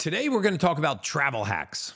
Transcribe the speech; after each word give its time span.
Today, 0.00 0.30
we're 0.30 0.40
going 0.40 0.54
to 0.54 0.58
talk 0.58 0.78
about 0.78 1.02
travel 1.02 1.44
hacks. 1.44 1.92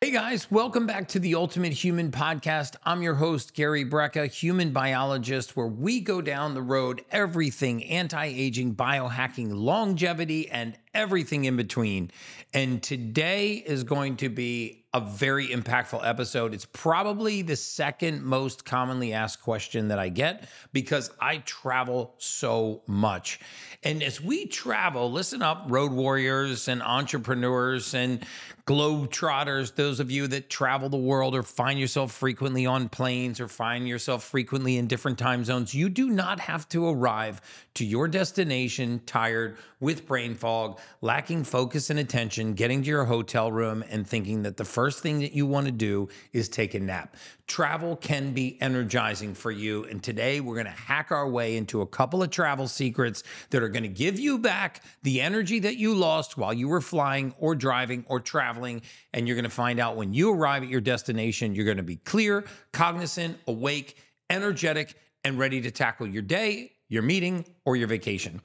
Hey 0.00 0.10
guys, 0.10 0.50
welcome 0.50 0.86
back 0.86 1.08
to 1.08 1.18
the 1.18 1.34
Ultimate 1.34 1.74
Human 1.74 2.10
Podcast. 2.10 2.76
I'm 2.84 3.02
your 3.02 3.16
host, 3.16 3.52
Gary 3.52 3.84
Brecka, 3.84 4.26
human 4.26 4.72
biologist, 4.72 5.54
where 5.54 5.66
we 5.66 6.00
go 6.00 6.22
down 6.22 6.54
the 6.54 6.62
road 6.62 7.04
everything 7.10 7.84
anti 7.84 8.24
aging, 8.24 8.76
biohacking, 8.76 9.52
longevity, 9.52 10.48
and 10.48 10.78
everything 10.94 11.44
in 11.44 11.56
between. 11.56 12.10
And 12.52 12.82
today 12.82 13.54
is 13.54 13.84
going 13.84 14.16
to 14.18 14.28
be 14.28 14.84
a 14.94 15.00
very 15.00 15.48
impactful 15.48 16.06
episode. 16.06 16.54
It's 16.54 16.66
probably 16.66 17.42
the 17.42 17.56
second 17.56 18.22
most 18.22 18.64
commonly 18.64 19.12
asked 19.12 19.42
question 19.42 19.88
that 19.88 19.98
I 19.98 20.08
get 20.08 20.48
because 20.72 21.10
I 21.20 21.38
travel 21.38 22.14
so 22.18 22.82
much. 22.86 23.40
And 23.82 24.04
as 24.04 24.20
we 24.20 24.46
travel, 24.46 25.10
listen 25.10 25.42
up, 25.42 25.64
road 25.66 25.90
warriors 25.90 26.68
and 26.68 26.80
entrepreneurs 26.80 27.92
and 27.92 28.24
globetrotters, 28.66 29.74
those 29.74 29.98
of 29.98 30.12
you 30.12 30.28
that 30.28 30.48
travel 30.48 30.88
the 30.88 30.96
world 30.96 31.34
or 31.34 31.42
find 31.42 31.78
yourself 31.78 32.12
frequently 32.12 32.64
on 32.64 32.88
planes 32.88 33.40
or 33.40 33.48
find 33.48 33.88
yourself 33.88 34.22
frequently 34.22 34.78
in 34.78 34.86
different 34.86 35.18
time 35.18 35.44
zones, 35.44 35.74
you 35.74 35.88
do 35.88 36.08
not 36.08 36.38
have 36.38 36.68
to 36.68 36.88
arrive 36.88 37.40
to 37.74 37.84
your 37.84 38.06
destination 38.06 39.00
tired 39.06 39.56
with 39.80 40.06
brain 40.06 40.34
fog, 40.34 40.78
lacking 41.00 41.44
focus 41.44 41.90
and 41.90 41.98
attention, 41.98 42.54
getting 42.54 42.82
to 42.82 42.88
your 42.88 43.04
hotel 43.04 43.50
room 43.52 43.84
and 43.90 44.06
thinking 44.06 44.42
that 44.42 44.56
the 44.56 44.64
first 44.64 45.02
thing 45.02 45.20
that 45.20 45.32
you 45.32 45.46
want 45.46 45.66
to 45.66 45.72
do 45.72 46.08
is 46.32 46.48
take 46.48 46.74
a 46.74 46.80
nap. 46.80 47.16
Travel 47.46 47.96
can 47.96 48.32
be 48.32 48.60
energizing 48.60 49.34
for 49.34 49.50
you. 49.50 49.84
And 49.84 50.02
today 50.02 50.40
we're 50.40 50.54
going 50.54 50.66
to 50.66 50.72
hack 50.72 51.12
our 51.12 51.28
way 51.28 51.56
into 51.56 51.82
a 51.82 51.86
couple 51.86 52.22
of 52.22 52.30
travel 52.30 52.68
secrets 52.68 53.22
that 53.50 53.62
are 53.62 53.68
going 53.68 53.82
to 53.82 53.88
give 53.88 54.18
you 54.18 54.38
back 54.38 54.82
the 55.02 55.20
energy 55.20 55.58
that 55.60 55.76
you 55.76 55.94
lost 55.94 56.38
while 56.38 56.54
you 56.54 56.68
were 56.68 56.80
flying 56.80 57.34
or 57.38 57.54
driving 57.54 58.04
or 58.08 58.20
traveling. 58.20 58.82
And 59.12 59.28
you're 59.28 59.36
going 59.36 59.44
to 59.44 59.50
find 59.50 59.78
out 59.78 59.96
when 59.96 60.14
you 60.14 60.32
arrive 60.32 60.62
at 60.62 60.68
your 60.68 60.80
destination, 60.80 61.54
you're 61.54 61.66
going 61.66 61.76
to 61.76 61.82
be 61.82 61.96
clear, 61.96 62.44
cognizant, 62.72 63.38
awake, 63.46 63.98
energetic, 64.30 64.94
and 65.24 65.38
ready 65.38 65.60
to 65.62 65.70
tackle 65.70 66.06
your 66.06 66.22
day, 66.22 66.72
your 66.88 67.02
meeting, 67.02 67.44
or 67.64 67.76
your 67.76 67.88
vacation. 67.88 68.40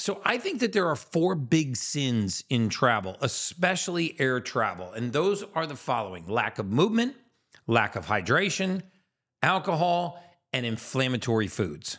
So 0.00 0.22
I 0.24 0.38
think 0.38 0.60
that 0.60 0.72
there 0.72 0.88
are 0.88 0.96
four 0.96 1.34
big 1.34 1.76
sins 1.76 2.42
in 2.48 2.70
travel, 2.70 3.18
especially 3.20 4.18
air 4.18 4.40
travel. 4.40 4.92
And 4.92 5.12
those 5.12 5.44
are 5.54 5.66
the 5.66 5.76
following 5.76 6.26
lack 6.26 6.58
of 6.58 6.64
movement, 6.64 7.16
lack 7.66 7.96
of 7.96 8.06
hydration, 8.06 8.80
alcohol, 9.42 10.18
and 10.54 10.64
inflammatory 10.64 11.48
foods. 11.48 11.98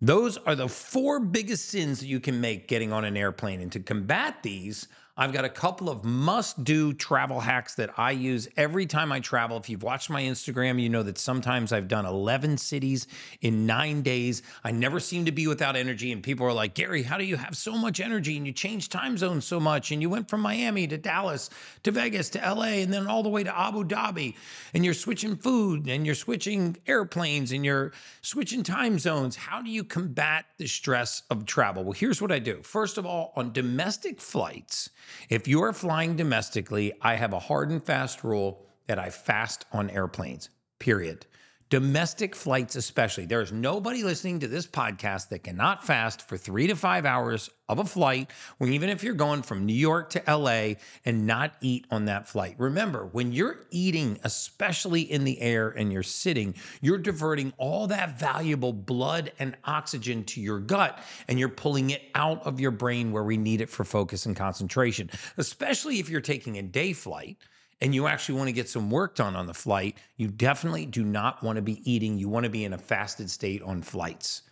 Those 0.00 0.38
are 0.38 0.54
the 0.54 0.66
four 0.66 1.20
biggest 1.20 1.68
sins 1.68 2.00
that 2.00 2.06
you 2.06 2.20
can 2.20 2.40
make 2.40 2.68
getting 2.68 2.90
on 2.90 3.04
an 3.04 3.18
airplane. 3.18 3.60
And 3.60 3.70
to 3.72 3.80
combat 3.80 4.42
these, 4.42 4.88
I've 5.14 5.34
got 5.34 5.44
a 5.44 5.50
couple 5.50 5.90
of 5.90 6.06
must 6.06 6.64
do 6.64 6.94
travel 6.94 7.40
hacks 7.40 7.74
that 7.74 7.90
I 7.98 8.12
use 8.12 8.48
every 8.56 8.86
time 8.86 9.12
I 9.12 9.20
travel. 9.20 9.58
If 9.58 9.68
you've 9.68 9.82
watched 9.82 10.08
my 10.08 10.22
Instagram, 10.22 10.80
you 10.80 10.88
know 10.88 11.02
that 11.02 11.18
sometimes 11.18 11.70
I've 11.70 11.86
done 11.86 12.06
11 12.06 12.56
cities 12.56 13.06
in 13.42 13.66
nine 13.66 14.00
days. 14.00 14.42
I 14.64 14.70
never 14.70 15.00
seem 15.00 15.26
to 15.26 15.32
be 15.32 15.46
without 15.46 15.76
energy. 15.76 16.12
And 16.12 16.22
people 16.22 16.46
are 16.46 16.52
like, 16.54 16.72
Gary, 16.72 17.02
how 17.02 17.18
do 17.18 17.24
you 17.24 17.36
have 17.36 17.58
so 17.58 17.76
much 17.76 18.00
energy? 18.00 18.38
And 18.38 18.46
you 18.46 18.54
change 18.54 18.88
time 18.88 19.18
zones 19.18 19.44
so 19.44 19.60
much. 19.60 19.92
And 19.92 20.00
you 20.00 20.08
went 20.08 20.30
from 20.30 20.40
Miami 20.40 20.86
to 20.86 20.96
Dallas 20.96 21.50
to 21.82 21.90
Vegas 21.90 22.30
to 22.30 22.38
LA 22.38 22.80
and 22.80 22.90
then 22.90 23.06
all 23.06 23.22
the 23.22 23.28
way 23.28 23.44
to 23.44 23.58
Abu 23.58 23.84
Dhabi. 23.84 24.34
And 24.72 24.82
you're 24.82 24.94
switching 24.94 25.36
food 25.36 25.90
and 25.90 26.06
you're 26.06 26.14
switching 26.14 26.78
airplanes 26.86 27.52
and 27.52 27.66
you're 27.66 27.92
switching 28.22 28.62
time 28.62 28.98
zones. 28.98 29.36
How 29.36 29.60
do 29.60 29.70
you 29.70 29.84
combat 29.84 30.46
the 30.56 30.66
stress 30.66 31.22
of 31.28 31.44
travel? 31.44 31.84
Well, 31.84 31.92
here's 31.92 32.22
what 32.22 32.32
I 32.32 32.38
do. 32.38 32.62
First 32.62 32.96
of 32.96 33.04
all, 33.04 33.34
on 33.36 33.52
domestic 33.52 34.18
flights, 34.18 34.88
if 35.28 35.48
you 35.48 35.62
are 35.62 35.72
flying 35.72 36.16
domestically, 36.16 36.92
I 37.00 37.16
have 37.16 37.32
a 37.32 37.38
hard 37.38 37.70
and 37.70 37.82
fast 37.82 38.24
rule 38.24 38.66
that 38.86 38.98
I 38.98 39.10
fast 39.10 39.64
on 39.72 39.90
airplanes, 39.90 40.50
period. 40.78 41.26
Domestic 41.72 42.36
flights, 42.36 42.76
especially. 42.76 43.24
There's 43.24 43.50
nobody 43.50 44.02
listening 44.02 44.40
to 44.40 44.46
this 44.46 44.66
podcast 44.66 45.30
that 45.30 45.42
cannot 45.42 45.86
fast 45.86 46.20
for 46.20 46.36
three 46.36 46.66
to 46.66 46.76
five 46.76 47.06
hours 47.06 47.48
of 47.66 47.78
a 47.78 47.84
flight, 47.86 48.30
when 48.58 48.74
even 48.74 48.90
if 48.90 49.02
you're 49.02 49.14
going 49.14 49.40
from 49.40 49.64
New 49.64 49.72
York 49.72 50.10
to 50.10 50.22
LA 50.28 50.74
and 51.06 51.26
not 51.26 51.54
eat 51.62 51.86
on 51.90 52.04
that 52.04 52.28
flight. 52.28 52.56
Remember, 52.58 53.06
when 53.12 53.32
you're 53.32 53.64
eating, 53.70 54.18
especially 54.22 55.00
in 55.00 55.24
the 55.24 55.40
air 55.40 55.70
and 55.70 55.90
you're 55.90 56.02
sitting, 56.02 56.54
you're 56.82 56.98
diverting 56.98 57.54
all 57.56 57.86
that 57.86 58.18
valuable 58.18 58.74
blood 58.74 59.32
and 59.38 59.56
oxygen 59.64 60.24
to 60.24 60.42
your 60.42 60.58
gut 60.58 60.98
and 61.26 61.38
you're 61.38 61.48
pulling 61.48 61.88
it 61.88 62.02
out 62.14 62.44
of 62.46 62.60
your 62.60 62.70
brain 62.70 63.12
where 63.12 63.24
we 63.24 63.38
need 63.38 63.62
it 63.62 63.70
for 63.70 63.84
focus 63.84 64.26
and 64.26 64.36
concentration, 64.36 65.08
especially 65.38 66.00
if 66.00 66.10
you're 66.10 66.20
taking 66.20 66.58
a 66.58 66.62
day 66.62 66.92
flight 66.92 67.38
and 67.82 67.92
you 67.96 68.06
actually 68.06 68.36
want 68.36 68.46
to 68.46 68.52
get 68.52 68.68
some 68.68 68.92
work 68.92 69.16
done 69.16 69.34
on 69.34 69.46
the 69.46 69.54
flight, 69.54 69.98
you 70.16 70.28
definitely 70.28 70.86
do 70.86 71.02
not 71.02 71.42
want 71.42 71.56
to 71.56 71.62
be 71.62 71.82
eating. 71.90 72.16
You 72.16 72.28
want 72.28 72.44
to 72.44 72.50
be 72.50 72.64
in 72.64 72.72
a 72.72 72.78
fasted 72.78 73.28
state 73.28 73.60
on 73.60 73.82
flights. 73.82 74.42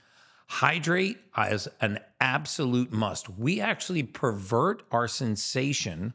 Hydrate 0.48 1.16
uh, 1.36 1.46
as 1.48 1.68
an 1.80 2.00
absolute 2.20 2.92
must. 2.92 3.30
We 3.30 3.60
actually 3.60 4.02
pervert 4.02 4.82
our 4.90 5.06
sensation 5.06 6.12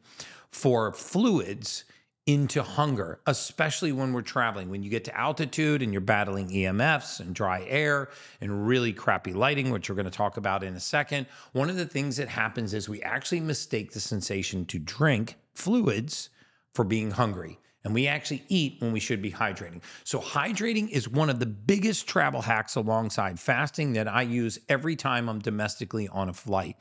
for 0.51 0.91
fluids 0.91 1.85
into 2.25 2.61
hunger, 2.61 3.21
especially 3.27 3.93
when 3.93 4.11
we're 4.11 4.21
traveling. 4.21 4.69
When 4.69 4.83
you 4.83 4.89
get 4.89 5.05
to 5.05 5.17
altitude 5.17 5.81
and 5.81 5.93
you're 5.93 6.01
battling 6.01 6.49
EMFs 6.49 7.21
and 7.21 7.33
dry 7.33 7.63
air 7.69 8.09
and 8.41 8.67
really 8.67 8.91
crappy 8.91 9.31
lighting, 9.31 9.69
which 9.69 9.89
we're 9.89 9.95
going 9.95 10.03
to 10.03 10.11
talk 10.11 10.35
about 10.35 10.65
in 10.65 10.75
a 10.75 10.81
second, 10.81 11.27
one 11.53 11.69
of 11.69 11.77
the 11.77 11.85
things 11.85 12.17
that 12.17 12.27
happens 12.27 12.73
is 12.73 12.89
we 12.89 13.01
actually 13.03 13.39
mistake 13.39 13.93
the 13.93 14.01
sensation 14.01 14.65
to 14.65 14.79
drink 14.79 15.35
fluids 15.53 16.29
for 16.75 16.83
being 16.83 17.11
hungry. 17.11 17.57
And 17.85 17.93
we 17.93 18.07
actually 18.07 18.43
eat 18.47 18.77
when 18.81 18.91
we 18.91 18.99
should 18.99 19.21
be 19.21 19.31
hydrating. 19.31 19.83
So, 20.03 20.19
hydrating 20.19 20.89
is 20.89 21.07
one 21.07 21.29
of 21.29 21.39
the 21.39 21.45
biggest 21.45 22.07
travel 22.07 22.41
hacks 22.41 22.75
alongside 22.75 23.39
fasting 23.39 23.93
that 23.93 24.07
I 24.07 24.23
use 24.23 24.57
every 24.67 24.95
time 24.95 25.29
I'm 25.29 25.37
domestically 25.37 26.07
on 26.07 26.27
a 26.27 26.33
flight. 26.33 26.77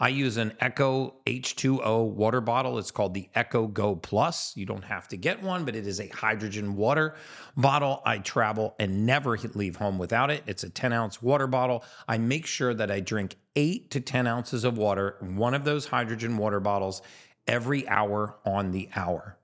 I 0.00 0.08
use 0.08 0.36
an 0.36 0.54
Echo 0.58 1.14
H2O 1.26 2.10
water 2.12 2.40
bottle. 2.40 2.78
It's 2.78 2.90
called 2.90 3.14
the 3.14 3.28
Echo 3.36 3.68
Go 3.68 3.94
Plus. 3.94 4.56
You 4.56 4.66
don't 4.66 4.82
have 4.82 5.06
to 5.08 5.16
get 5.16 5.44
one, 5.44 5.64
but 5.64 5.76
it 5.76 5.86
is 5.86 6.00
a 6.00 6.08
hydrogen 6.08 6.74
water 6.74 7.14
bottle. 7.56 8.02
I 8.04 8.18
travel 8.18 8.74
and 8.80 9.06
never 9.06 9.38
leave 9.54 9.76
home 9.76 9.96
without 9.96 10.32
it. 10.32 10.42
It's 10.48 10.64
a 10.64 10.70
10 10.70 10.92
ounce 10.92 11.22
water 11.22 11.46
bottle. 11.46 11.84
I 12.08 12.18
make 12.18 12.46
sure 12.46 12.74
that 12.74 12.90
I 12.90 12.98
drink 12.98 13.36
eight 13.54 13.92
to 13.92 14.00
10 14.00 14.26
ounces 14.26 14.64
of 14.64 14.76
water, 14.76 15.16
one 15.20 15.54
of 15.54 15.62
those 15.62 15.86
hydrogen 15.86 16.36
water 16.36 16.58
bottles, 16.58 17.00
every 17.46 17.88
hour 17.88 18.36
on 18.44 18.72
the 18.72 18.88
hour. 18.96 19.37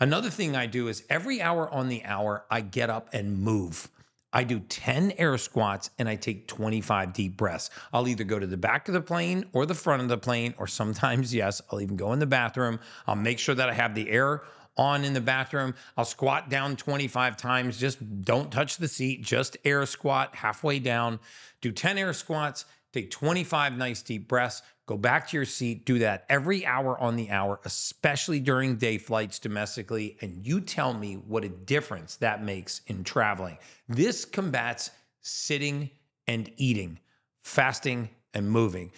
Another 0.00 0.30
thing 0.30 0.56
I 0.56 0.66
do 0.66 0.88
is 0.88 1.04
every 1.08 1.40
hour 1.40 1.68
on 1.70 1.88
the 1.88 2.04
hour, 2.04 2.44
I 2.50 2.60
get 2.60 2.90
up 2.90 3.08
and 3.12 3.38
move. 3.38 3.88
I 4.34 4.42
do 4.42 4.58
10 4.58 5.12
air 5.12 5.38
squats 5.38 5.90
and 5.96 6.08
I 6.08 6.16
take 6.16 6.48
25 6.48 7.12
deep 7.12 7.36
breaths. 7.36 7.70
I'll 7.92 8.08
either 8.08 8.24
go 8.24 8.38
to 8.40 8.46
the 8.46 8.56
back 8.56 8.88
of 8.88 8.94
the 8.94 9.00
plane 9.00 9.44
or 9.52 9.64
the 9.64 9.74
front 9.74 10.02
of 10.02 10.08
the 10.08 10.18
plane, 10.18 10.54
or 10.58 10.66
sometimes, 10.66 11.32
yes, 11.34 11.62
I'll 11.70 11.80
even 11.80 11.96
go 11.96 12.12
in 12.12 12.18
the 12.18 12.26
bathroom. 12.26 12.80
I'll 13.06 13.14
make 13.14 13.38
sure 13.38 13.54
that 13.54 13.70
I 13.70 13.72
have 13.74 13.94
the 13.94 14.10
air 14.10 14.42
on 14.76 15.04
in 15.04 15.12
the 15.12 15.20
bathroom. 15.20 15.74
I'll 15.96 16.04
squat 16.04 16.50
down 16.50 16.74
25 16.74 17.36
times. 17.36 17.78
Just 17.78 18.22
don't 18.22 18.50
touch 18.50 18.78
the 18.78 18.88
seat, 18.88 19.22
just 19.22 19.56
air 19.64 19.86
squat 19.86 20.34
halfway 20.34 20.80
down. 20.80 21.20
Do 21.60 21.70
10 21.70 21.96
air 21.96 22.12
squats, 22.12 22.64
take 22.92 23.12
25 23.12 23.78
nice 23.78 24.02
deep 24.02 24.26
breaths, 24.26 24.62
Go 24.86 24.98
back 24.98 25.28
to 25.28 25.36
your 25.36 25.46
seat, 25.46 25.86
do 25.86 25.98
that 26.00 26.26
every 26.28 26.66
hour 26.66 26.98
on 27.00 27.16
the 27.16 27.30
hour, 27.30 27.58
especially 27.64 28.38
during 28.38 28.76
day 28.76 28.98
flights 28.98 29.38
domestically, 29.38 30.18
and 30.20 30.46
you 30.46 30.60
tell 30.60 30.92
me 30.92 31.14
what 31.14 31.42
a 31.42 31.48
difference 31.48 32.16
that 32.16 32.44
makes 32.44 32.82
in 32.86 33.02
traveling. 33.02 33.56
This 33.88 34.26
combats 34.26 34.90
sitting 35.22 35.90
and 36.28 36.50
eating, 36.56 36.98
fasting 37.42 38.10
and 38.34 38.50
moving. 38.50 38.92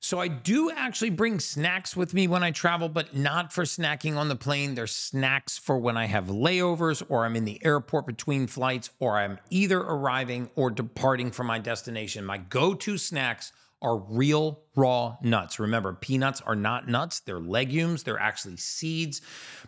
So 0.00 0.18
I 0.18 0.26
do 0.26 0.72
actually 0.72 1.10
bring 1.10 1.38
snacks 1.38 1.96
with 1.96 2.12
me 2.12 2.26
when 2.26 2.42
I 2.42 2.50
travel, 2.50 2.88
but 2.88 3.16
not 3.16 3.52
for 3.52 3.62
snacking 3.62 4.16
on 4.16 4.28
the 4.28 4.34
plane. 4.34 4.74
They're 4.74 4.88
snacks 4.88 5.56
for 5.56 5.78
when 5.78 5.96
I 5.96 6.06
have 6.06 6.26
layovers 6.26 7.04
or 7.08 7.24
I'm 7.24 7.36
in 7.36 7.44
the 7.44 7.64
airport 7.64 8.06
between 8.08 8.48
flights 8.48 8.90
or 8.98 9.16
I'm 9.16 9.38
either 9.50 9.78
arriving 9.78 10.50
or 10.56 10.72
departing 10.72 11.30
from 11.30 11.46
my 11.46 11.60
destination. 11.60 12.24
My 12.24 12.38
go-to 12.38 12.98
snacks 12.98 13.52
are 13.80 13.96
real 13.96 14.62
raw 14.74 15.16
nuts. 15.22 15.58
Remember, 15.58 15.92
peanuts 15.92 16.40
are 16.40 16.56
not 16.56 16.88
nuts, 16.88 17.20
they're 17.20 17.40
legumes, 17.40 18.02
they're 18.02 18.18
actually 18.18 18.56
seeds. 18.56 19.20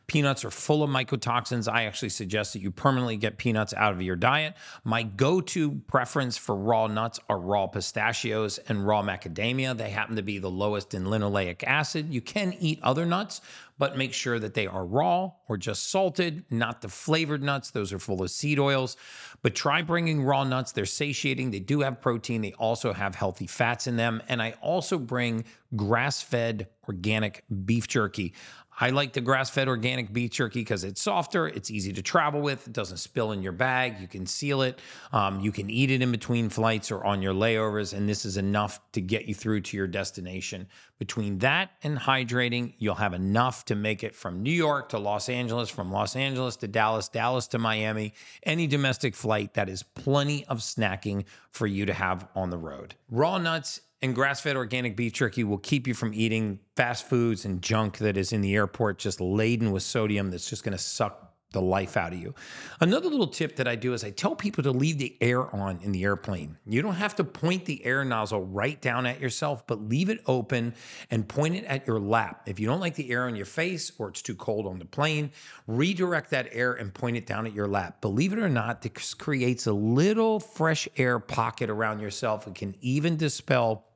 Peanuts 0.06 0.44
are 0.44 0.50
full 0.50 0.82
of 0.82 0.90
mycotoxins. 0.90 1.70
I 1.70 1.84
actually 1.84 2.10
suggest 2.10 2.52
that 2.52 2.60
you 2.60 2.70
permanently 2.70 3.16
get 3.16 3.38
peanuts 3.38 3.72
out 3.74 3.92
of 3.92 4.02
your 4.02 4.16
diet. 4.16 4.54
My 4.82 5.02
go 5.02 5.40
to 5.40 5.72
preference 5.86 6.36
for 6.36 6.54
raw 6.54 6.86
nuts 6.86 7.20
are 7.28 7.38
raw 7.38 7.66
pistachios 7.66 8.58
and 8.68 8.86
raw 8.86 9.02
macadamia. 9.02 9.76
They 9.76 9.90
happen 9.90 10.16
to 10.16 10.22
be 10.22 10.38
the 10.38 10.50
lowest 10.50 10.94
in 10.94 11.04
linoleic 11.04 11.64
acid. 11.64 12.12
You 12.12 12.20
can 12.20 12.54
eat 12.60 12.80
other 12.82 13.06
nuts, 13.06 13.40
but 13.78 13.96
make 13.96 14.12
sure 14.12 14.38
that 14.38 14.54
they 14.54 14.66
are 14.66 14.84
raw 14.84 15.32
or 15.48 15.56
just 15.56 15.90
salted, 15.90 16.44
not 16.50 16.80
the 16.80 16.88
flavored 16.88 17.42
nuts. 17.42 17.70
Those 17.70 17.92
are 17.92 17.98
full 17.98 18.22
of 18.22 18.30
seed 18.30 18.58
oils. 18.58 18.96
But 19.42 19.54
try 19.54 19.82
bringing 19.82 20.22
raw 20.22 20.44
nuts. 20.44 20.72
They're 20.72 20.86
satiating. 20.86 21.50
They 21.50 21.60
do 21.60 21.80
have 21.80 22.00
protein. 22.00 22.40
They 22.40 22.52
also 22.52 22.92
have 22.92 23.14
healthy 23.14 23.46
fats 23.46 23.86
in 23.86 23.96
them. 23.96 24.22
And 24.28 24.40
I 24.40 24.54
also 24.62 24.93
bring 24.98 25.44
grass 25.76 26.22
fed 26.22 26.68
organic 26.88 27.44
beef 27.64 27.88
jerky. 27.88 28.34
I 28.78 28.90
like 28.90 29.12
the 29.12 29.20
grass 29.20 29.50
fed 29.50 29.68
organic 29.68 30.12
beef 30.12 30.32
jerky 30.32 30.60
because 30.60 30.82
it's 30.82 31.00
softer, 31.00 31.46
it's 31.46 31.70
easy 31.70 31.92
to 31.92 32.02
travel 32.02 32.40
with, 32.40 32.66
it 32.66 32.72
doesn't 32.72 32.96
spill 32.96 33.30
in 33.30 33.40
your 33.40 33.52
bag, 33.52 34.00
you 34.00 34.08
can 34.08 34.26
seal 34.26 34.62
it, 34.62 34.80
um, 35.12 35.38
you 35.40 35.52
can 35.52 35.70
eat 35.70 35.92
it 35.92 36.02
in 36.02 36.10
between 36.10 36.48
flights 36.48 36.90
or 36.90 37.04
on 37.04 37.22
your 37.22 37.34
layovers, 37.34 37.96
and 37.96 38.08
this 38.08 38.24
is 38.24 38.36
enough 38.36 38.80
to 38.92 39.00
get 39.00 39.26
you 39.26 39.34
through 39.34 39.60
to 39.60 39.76
your 39.76 39.86
destination. 39.86 40.66
Between 40.98 41.38
that 41.38 41.70
and 41.84 41.96
hydrating, 41.96 42.74
you'll 42.78 42.96
have 42.96 43.14
enough 43.14 43.64
to 43.66 43.76
make 43.76 44.02
it 44.02 44.14
from 44.14 44.42
New 44.42 44.52
York 44.52 44.88
to 44.88 44.98
Los 44.98 45.28
Angeles, 45.28 45.70
from 45.70 45.92
Los 45.92 46.16
Angeles 46.16 46.56
to 46.56 46.68
Dallas, 46.68 47.08
Dallas 47.08 47.46
to 47.48 47.58
Miami, 47.58 48.12
any 48.42 48.66
domestic 48.66 49.14
flight. 49.14 49.54
That 49.54 49.68
is 49.68 49.82
plenty 49.82 50.44
of 50.46 50.58
snacking 50.58 51.26
for 51.50 51.68
you 51.68 51.86
to 51.86 51.92
have 51.92 52.26
on 52.34 52.50
the 52.50 52.58
road. 52.58 52.96
Raw 53.08 53.38
nuts 53.38 53.80
and 54.04 54.14
grass 54.14 54.42
fed 54.42 54.54
organic 54.54 54.96
beef 54.96 55.14
jerky 55.14 55.44
will 55.44 55.56
keep 55.56 55.86
you 55.86 55.94
from 55.94 56.12
eating 56.12 56.58
fast 56.76 57.08
foods 57.08 57.46
and 57.46 57.62
junk 57.62 57.96
that 57.96 58.18
is 58.18 58.34
in 58.34 58.42
the 58.42 58.54
airport 58.54 58.98
just 58.98 59.18
laden 59.18 59.72
with 59.72 59.82
sodium 59.82 60.30
that's 60.30 60.50
just 60.50 60.62
going 60.62 60.76
to 60.76 60.82
suck 60.82 61.34
the 61.52 61.62
life 61.62 61.96
out 61.96 62.12
of 62.12 62.18
you. 62.18 62.34
Another 62.80 63.08
little 63.08 63.28
tip 63.28 63.56
that 63.56 63.66
I 63.66 63.76
do 63.76 63.94
is 63.94 64.04
I 64.04 64.10
tell 64.10 64.34
people 64.36 64.62
to 64.64 64.72
leave 64.72 64.98
the 64.98 65.16
air 65.20 65.54
on 65.54 65.78
in 65.82 65.92
the 65.92 66.02
airplane. 66.02 66.58
You 66.66 66.82
don't 66.82 66.96
have 66.96 67.14
to 67.16 67.24
point 67.24 67.64
the 67.64 67.82
air 67.86 68.04
nozzle 68.04 68.42
right 68.42 68.78
down 68.82 69.06
at 69.06 69.20
yourself, 69.20 69.66
but 69.66 69.80
leave 69.80 70.10
it 70.10 70.20
open 70.26 70.74
and 71.10 71.26
point 71.26 71.54
it 71.54 71.64
at 71.64 71.86
your 71.86 72.00
lap. 72.00 72.42
If 72.46 72.60
you 72.60 72.66
don't 72.66 72.80
like 72.80 72.96
the 72.96 73.10
air 73.10 73.26
on 73.26 73.36
your 73.36 73.46
face 73.46 73.92
or 73.98 74.08
it's 74.08 74.20
too 74.20 74.34
cold 74.34 74.66
on 74.66 74.78
the 74.80 74.84
plane, 74.84 75.30
redirect 75.66 76.30
that 76.30 76.48
air 76.50 76.74
and 76.74 76.92
point 76.92 77.16
it 77.16 77.24
down 77.24 77.46
at 77.46 77.54
your 77.54 77.68
lap. 77.68 78.00
Believe 78.00 78.32
it 78.32 78.38
or 78.40 78.50
not, 78.50 78.82
this 78.82 79.14
creates 79.14 79.66
a 79.66 79.72
little 79.72 80.40
fresh 80.40 80.88
air 80.96 81.18
pocket 81.20 81.70
around 81.70 82.00
yourself. 82.00 82.46
It 82.46 82.56
can 82.56 82.74
even 82.80 83.16
dispel 83.16 83.86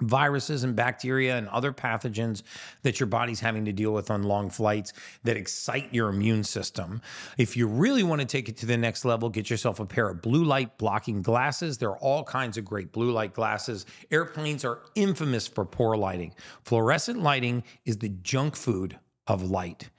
viruses 0.00 0.64
and 0.64 0.76
bacteria 0.76 1.36
and 1.36 1.48
other 1.48 1.72
pathogens 1.72 2.42
that 2.82 3.00
your 3.00 3.06
body's 3.06 3.40
having 3.40 3.64
to 3.64 3.72
deal 3.72 3.92
with 3.92 4.10
on 4.10 4.22
long 4.22 4.50
flights 4.50 4.92
that 5.24 5.36
excite 5.36 5.92
your 5.92 6.08
immune 6.08 6.44
system. 6.44 7.00
If 7.36 7.56
you 7.56 7.66
really 7.66 8.02
want 8.02 8.20
to 8.20 8.26
take 8.26 8.48
it 8.48 8.56
to 8.58 8.66
the 8.66 8.76
next 8.76 9.04
level, 9.04 9.28
get 9.28 9.50
yourself 9.50 9.80
a 9.80 9.86
pair 9.86 10.08
of 10.08 10.22
blue 10.22 10.44
light 10.44 10.78
blocking 10.78 11.22
glasses. 11.22 11.78
There 11.78 11.90
are 11.90 11.98
all 11.98 12.24
kinds 12.24 12.56
of 12.56 12.64
great 12.64 12.92
blue 12.92 13.10
light 13.10 13.34
glasses. 13.34 13.86
Airplanes 14.10 14.64
are 14.64 14.80
infamous 14.94 15.46
for 15.46 15.64
poor 15.64 15.96
lighting. 15.96 16.34
Fluorescent 16.64 17.22
lighting 17.22 17.64
is 17.84 17.98
the 17.98 18.10
junk 18.10 18.56
food 18.56 18.98
of 19.26 19.42
light. 19.42 19.90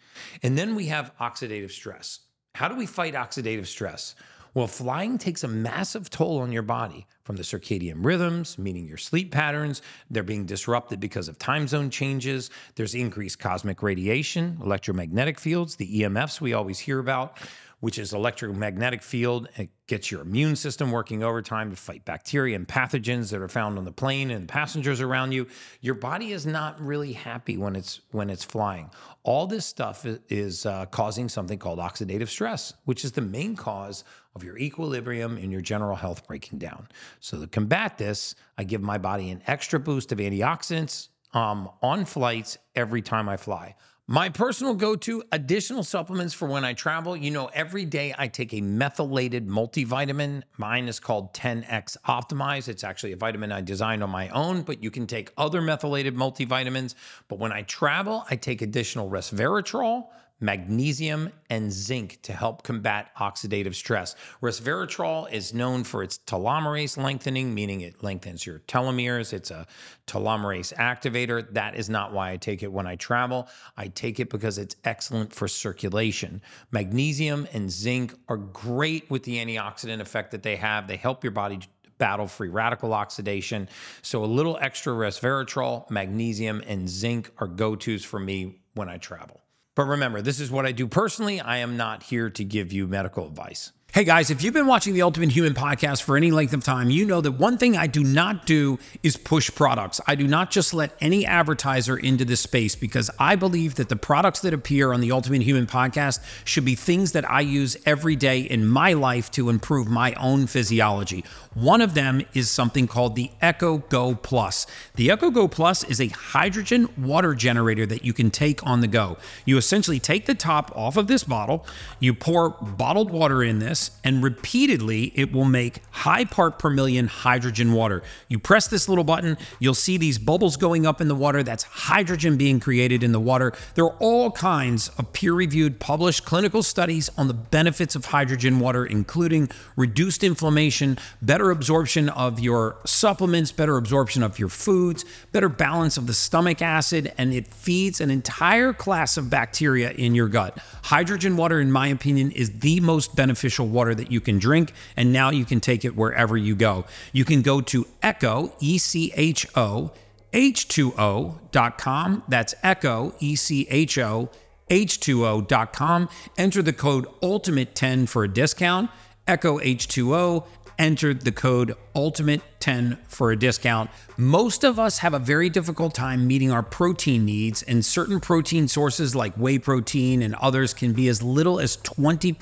And 0.43 0.57
then 0.57 0.75
we 0.75 0.87
have 0.87 1.13
oxidative 1.19 1.71
stress. 1.71 2.19
How 2.55 2.67
do 2.67 2.75
we 2.75 2.85
fight 2.85 3.13
oxidative 3.13 3.67
stress? 3.67 4.15
Well, 4.53 4.67
flying 4.67 5.17
takes 5.17 5.43
a 5.43 5.47
massive 5.47 6.09
toll 6.09 6.39
on 6.39 6.51
your 6.51 6.63
body 6.63 7.05
from 7.23 7.35
the 7.35 7.43
circadian 7.43 8.03
rhythms, 8.03 8.57
meaning 8.57 8.87
your 8.87 8.97
sleep 8.97 9.31
patterns. 9.31 9.81
They're 10.09 10.23
being 10.23 10.45
disrupted 10.45 10.99
because 10.99 11.27
of 11.27 11.37
time 11.37 11.67
zone 11.67 11.89
changes. 11.91 12.49
There's 12.75 12.95
increased 12.95 13.39
cosmic 13.39 13.83
radiation, 13.83 14.57
electromagnetic 14.61 15.39
fields, 15.39 15.75
the 15.75 16.01
EMFs 16.01 16.41
we 16.41 16.53
always 16.53 16.79
hear 16.79 16.99
about 16.99 17.37
which 17.79 17.97
is 17.97 18.13
electromagnetic 18.13 19.01
field. 19.01 19.47
It 19.57 19.69
gets 19.87 20.11
your 20.11 20.21
immune 20.21 20.55
system 20.55 20.91
working 20.91 21.23
overtime 21.23 21.69
to 21.69 21.75
fight 21.75 22.05
bacteria 22.05 22.55
and 22.55 22.67
pathogens 22.67 23.31
that 23.31 23.41
are 23.41 23.47
found 23.47 23.77
on 23.77 23.85
the 23.85 23.91
plane 23.91 24.31
and 24.31 24.47
passengers 24.47 25.01
around 25.01 25.31
you. 25.31 25.47
Your 25.81 25.95
body 25.95 26.31
is 26.31 26.45
not 26.45 26.79
really 26.81 27.13
happy 27.13 27.57
when 27.57 27.75
it's 27.75 28.01
when 28.11 28.29
it's 28.29 28.43
flying. 28.43 28.89
All 29.23 29.47
this 29.47 29.65
stuff 29.65 30.05
is 30.29 30.65
uh, 30.65 30.85
causing 30.87 31.29
something 31.29 31.59
called 31.59 31.79
oxidative 31.79 32.29
stress, 32.29 32.73
which 32.85 33.03
is 33.03 33.11
the 33.11 33.21
main 33.21 33.55
cause 33.55 34.03
of 34.35 34.43
your 34.43 34.57
equilibrium 34.57 35.37
and 35.37 35.51
your 35.51 35.61
general 35.61 35.95
health 35.95 36.25
breaking 36.27 36.59
down. 36.59 36.87
So 37.19 37.39
to 37.39 37.47
combat 37.47 37.97
this, 37.97 38.35
I 38.57 38.63
give 38.63 38.81
my 38.81 38.97
body 38.97 39.29
an 39.31 39.41
extra 39.47 39.79
boost 39.79 40.11
of 40.11 40.19
antioxidants 40.19 41.08
um, 41.33 41.69
on 41.81 42.05
flights 42.05 42.57
every 42.75 43.01
time 43.01 43.29
I 43.29 43.37
fly. 43.37 43.75
My 44.11 44.29
personal 44.29 44.73
go 44.73 44.95
to 44.95 45.21
additional 45.31 45.83
supplements 45.83 46.33
for 46.33 46.47
when 46.47 46.65
I 46.65 46.73
travel. 46.73 47.15
You 47.15 47.29
know, 47.29 47.45
every 47.53 47.85
day 47.85 48.11
I 48.17 48.27
take 48.27 48.55
a 48.55 48.61
methylated 48.61 49.47
multivitamin. 49.47 50.41
Mine 50.57 50.87
is 50.87 50.99
called 50.99 51.31
10X 51.35 51.95
Optimize. 52.07 52.67
It's 52.67 52.83
actually 52.83 53.11
a 53.11 53.17
vitamin 53.17 53.51
I 53.51 53.61
designed 53.61 54.01
on 54.01 54.09
my 54.09 54.29
own, 54.29 54.63
but 54.63 54.81
you 54.81 54.89
can 54.89 55.05
take 55.05 55.31
other 55.37 55.61
methylated 55.61 56.15
multivitamins. 56.15 56.95
But 57.27 57.37
when 57.37 57.51
I 57.51 57.61
travel, 57.61 58.25
I 58.31 58.35
take 58.35 58.63
additional 58.63 59.11
resveratrol, 59.11 60.07
magnesium, 60.39 61.31
and 61.49 61.71
zinc 61.71 62.19
to 62.21 62.33
help 62.33 62.63
combat 62.63 63.09
oxidative 63.17 63.75
stress. 63.75 64.15
Resveratrol 64.41 65.31
is 65.31 65.53
known 65.53 65.83
for 65.83 66.03
its 66.03 66.19
telomerase 66.19 66.97
lengthening, 66.97 67.53
meaning 67.53 67.81
it 67.81 68.03
lengthens 68.03 68.45
your 68.45 68.59
telomeres. 68.59 69.33
It's 69.33 69.51
a 69.51 69.67
telomerase 70.07 70.73
activator. 70.75 71.51
That 71.53 71.75
is 71.75 71.89
not 71.89 72.13
why 72.13 72.31
I 72.31 72.37
take 72.37 72.63
it 72.63 72.71
when 72.71 72.87
I 72.87 72.95
travel. 72.95 73.49
I 73.77 73.87
take 73.87 74.19
it 74.19 74.29
because 74.29 74.57
it's 74.57 74.75
excellent 74.85 75.33
for 75.33 75.47
circulation. 75.47 76.41
Magnesium 76.71 77.47
and 77.53 77.69
zinc 77.69 78.13
are 78.27 78.37
great 78.37 79.09
with 79.09 79.23
the 79.23 79.37
antioxidant 79.37 79.99
effect 79.99 80.31
that 80.31 80.43
they 80.43 80.55
have. 80.55 80.87
They 80.87 80.97
help 80.97 81.23
your 81.23 81.31
body 81.31 81.59
battle 81.97 82.27
free 82.27 82.49
radical 82.49 82.93
oxidation. 82.93 83.69
So, 84.01 84.23
a 84.23 84.25
little 84.25 84.57
extra 84.61 84.93
resveratrol, 84.93 85.89
magnesium, 85.91 86.63
and 86.65 86.89
zinc 86.89 87.29
are 87.37 87.47
go 87.47 87.75
tos 87.75 88.03
for 88.03 88.19
me 88.19 88.61
when 88.73 88.89
I 88.89 88.97
travel. 88.97 89.41
But 89.79 89.85
remember, 89.85 90.21
this 90.21 90.41
is 90.41 90.51
what 90.51 90.65
I 90.65 90.73
do 90.73 90.87
personally. 90.87 91.39
I 91.39 91.59
am 91.59 91.77
not 91.77 92.03
here 92.03 92.29
to 92.31 92.43
give 92.43 92.73
you 92.73 92.85
medical 92.85 93.25
advice. 93.25 93.71
Hey 93.91 94.03
guys, 94.03 94.29
if 94.29 94.43
you've 94.43 94.53
been 94.53 94.67
watching 94.67 94.93
the 94.93 95.01
Ultimate 95.01 95.31
Human 95.31 95.55
podcast 95.55 96.03
for 96.03 96.15
any 96.15 96.29
length 96.29 96.53
of 96.53 96.63
time, 96.63 96.91
you 96.91 97.05
know 97.05 97.21
that 97.21 97.31
one 97.31 97.57
thing 97.57 97.75
I 97.75 97.87
do 97.87 98.03
not 98.03 98.45
do 98.45 98.77
is 99.01 99.17
push 99.17 99.49
products. 99.49 99.99
I 100.05 100.13
do 100.13 100.27
not 100.27 100.51
just 100.51 100.75
let 100.75 100.95
any 101.01 101.25
advertiser 101.25 101.97
into 101.97 102.23
this 102.23 102.39
space 102.39 102.75
because 102.75 103.09
I 103.17 103.35
believe 103.35 103.75
that 103.75 103.89
the 103.89 103.95
products 103.95 104.41
that 104.41 104.53
appear 104.53 104.93
on 104.93 105.01
the 105.01 105.11
Ultimate 105.11 105.41
Human 105.41 105.65
podcast 105.65 106.19
should 106.45 106.65
be 106.65 106.75
things 106.75 107.13
that 107.13 107.27
I 107.27 107.41
use 107.41 107.77
every 107.83 108.15
day 108.15 108.41
in 108.41 108.67
my 108.67 108.93
life 108.93 109.31
to 109.31 109.49
improve 109.49 109.87
my 109.87 110.13
own 110.13 110.45
physiology. 110.45 111.25
One 111.55 111.81
of 111.81 111.95
them 111.95 112.21
is 112.35 112.47
something 112.47 112.85
called 112.85 113.15
the 113.15 113.31
Echo 113.41 113.79
Go 113.79 114.13
Plus. 114.13 114.67
The 114.97 115.09
Echo 115.09 115.31
Go 115.31 115.47
Plus 115.47 115.83
is 115.83 115.99
a 115.99 116.09
hydrogen 116.09 116.89
water 116.95 117.33
generator 117.33 117.87
that 117.87 118.05
you 118.05 118.13
can 118.13 118.29
take 118.29 118.63
on 118.67 118.81
the 118.81 118.87
go. 118.87 119.17
You 119.45 119.57
essentially 119.57 119.99
take 119.99 120.27
the 120.27 120.35
top 120.35 120.71
off 120.75 120.95
of 120.95 121.07
this 121.07 121.23
bottle, 121.23 121.65
you 121.99 122.13
pour 122.13 122.51
bottled 122.51 123.09
water 123.09 123.41
in 123.41 123.57
this 123.57 123.79
and 124.03 124.23
repeatedly 124.23 125.11
it 125.15 125.31
will 125.31 125.45
make 125.45 125.81
high 125.91 126.25
part 126.25 126.59
per 126.59 126.69
million 126.69 127.07
hydrogen 127.07 127.73
water. 127.73 128.01
You 128.27 128.39
press 128.39 128.67
this 128.67 128.87
little 128.89 129.03
button, 129.03 129.37
you'll 129.59 129.73
see 129.73 129.97
these 129.97 130.17
bubbles 130.17 130.57
going 130.57 130.85
up 130.85 131.01
in 131.01 131.07
the 131.07 131.15
water. 131.15 131.43
That's 131.43 131.63
hydrogen 131.63 132.37
being 132.37 132.59
created 132.59 133.03
in 133.03 133.11
the 133.11 133.19
water. 133.19 133.53
There 133.75 133.85
are 133.85 133.97
all 133.99 134.31
kinds 134.31 134.89
of 134.97 135.13
peer 135.13 135.33
reviewed, 135.33 135.79
published 135.79 136.25
clinical 136.25 136.63
studies 136.63 137.09
on 137.17 137.27
the 137.27 137.33
benefits 137.33 137.95
of 137.95 138.05
hydrogen 138.05 138.59
water, 138.59 138.85
including 138.85 139.49
reduced 139.75 140.23
inflammation, 140.23 140.97
better 141.21 141.51
absorption 141.51 142.09
of 142.09 142.39
your 142.39 142.77
supplements, 142.85 143.51
better 143.51 143.77
absorption 143.77 144.23
of 144.23 144.39
your 144.39 144.49
foods, 144.49 145.05
better 145.31 145.49
balance 145.49 145.97
of 145.97 146.07
the 146.07 146.13
stomach 146.13 146.61
acid, 146.61 147.13
and 147.17 147.33
it 147.33 147.47
feeds 147.47 148.01
an 148.01 148.09
entire 148.11 148.73
class 148.73 149.17
of 149.17 149.29
bacteria 149.29 149.91
in 149.91 150.15
your 150.15 150.27
gut. 150.27 150.57
Hydrogen 150.83 151.37
water, 151.37 151.59
in 151.59 151.71
my 151.71 151.87
opinion, 151.87 152.31
is 152.31 152.59
the 152.59 152.79
most 152.79 153.15
beneficial 153.15 153.67
water 153.71 153.95
that 153.95 154.11
you 154.11 154.21
can 154.21 154.39
drink, 154.39 154.73
and 154.95 155.11
now 155.13 155.29
you 155.29 155.45
can 155.45 155.59
take 155.59 155.85
it 155.85 155.95
wherever 155.95 156.35
you 156.37 156.55
go. 156.55 156.85
You 157.13 157.25
can 157.25 157.41
go 157.41 157.61
to 157.61 157.87
Echo, 158.01 158.53
E 158.59 158.77
C 158.77 159.11
H 159.15 159.45
O, 159.55 159.91
H2O.com. 160.33 162.23
That's 162.27 162.55
Echo, 162.63 163.15
E 163.19 163.35
C 163.35 163.67
H 163.69 163.97
O, 163.97 164.29
H2O.com. 164.69 166.09
Enter 166.37 166.61
the 166.61 166.73
code 166.73 167.07
ULTIMATE10 167.21 168.07
for 168.07 168.23
a 168.23 168.27
discount. 168.27 168.89
Echo 169.27 169.59
H2O 169.59 170.45
enter 170.79 171.13
the 171.13 171.31
code 171.31 171.75
ULTIMATE10 171.93 172.97
for 173.07 173.31
a 173.31 173.35
discount. 173.35 173.89
Most 174.15 174.63
of 174.63 174.79
us 174.79 174.99
have 174.99 175.13
a 175.13 175.19
very 175.19 175.49
difficult 175.49 175.93
time 175.93 176.25
meeting 176.25 176.51
our 176.51 176.63
protein 176.63 177.25
needs, 177.25 177.61
and 177.63 177.85
certain 177.85 178.19
protein 178.19 178.67
sources 178.67 179.15
like 179.15 179.33
whey 179.35 179.59
protein 179.59 180.21
and 180.21 180.35
others 180.35 180.73
can 180.73 180.93
be 180.93 181.07
as 181.09 181.21
little 181.21 181.59
as 181.59 181.77
20% 181.77 182.33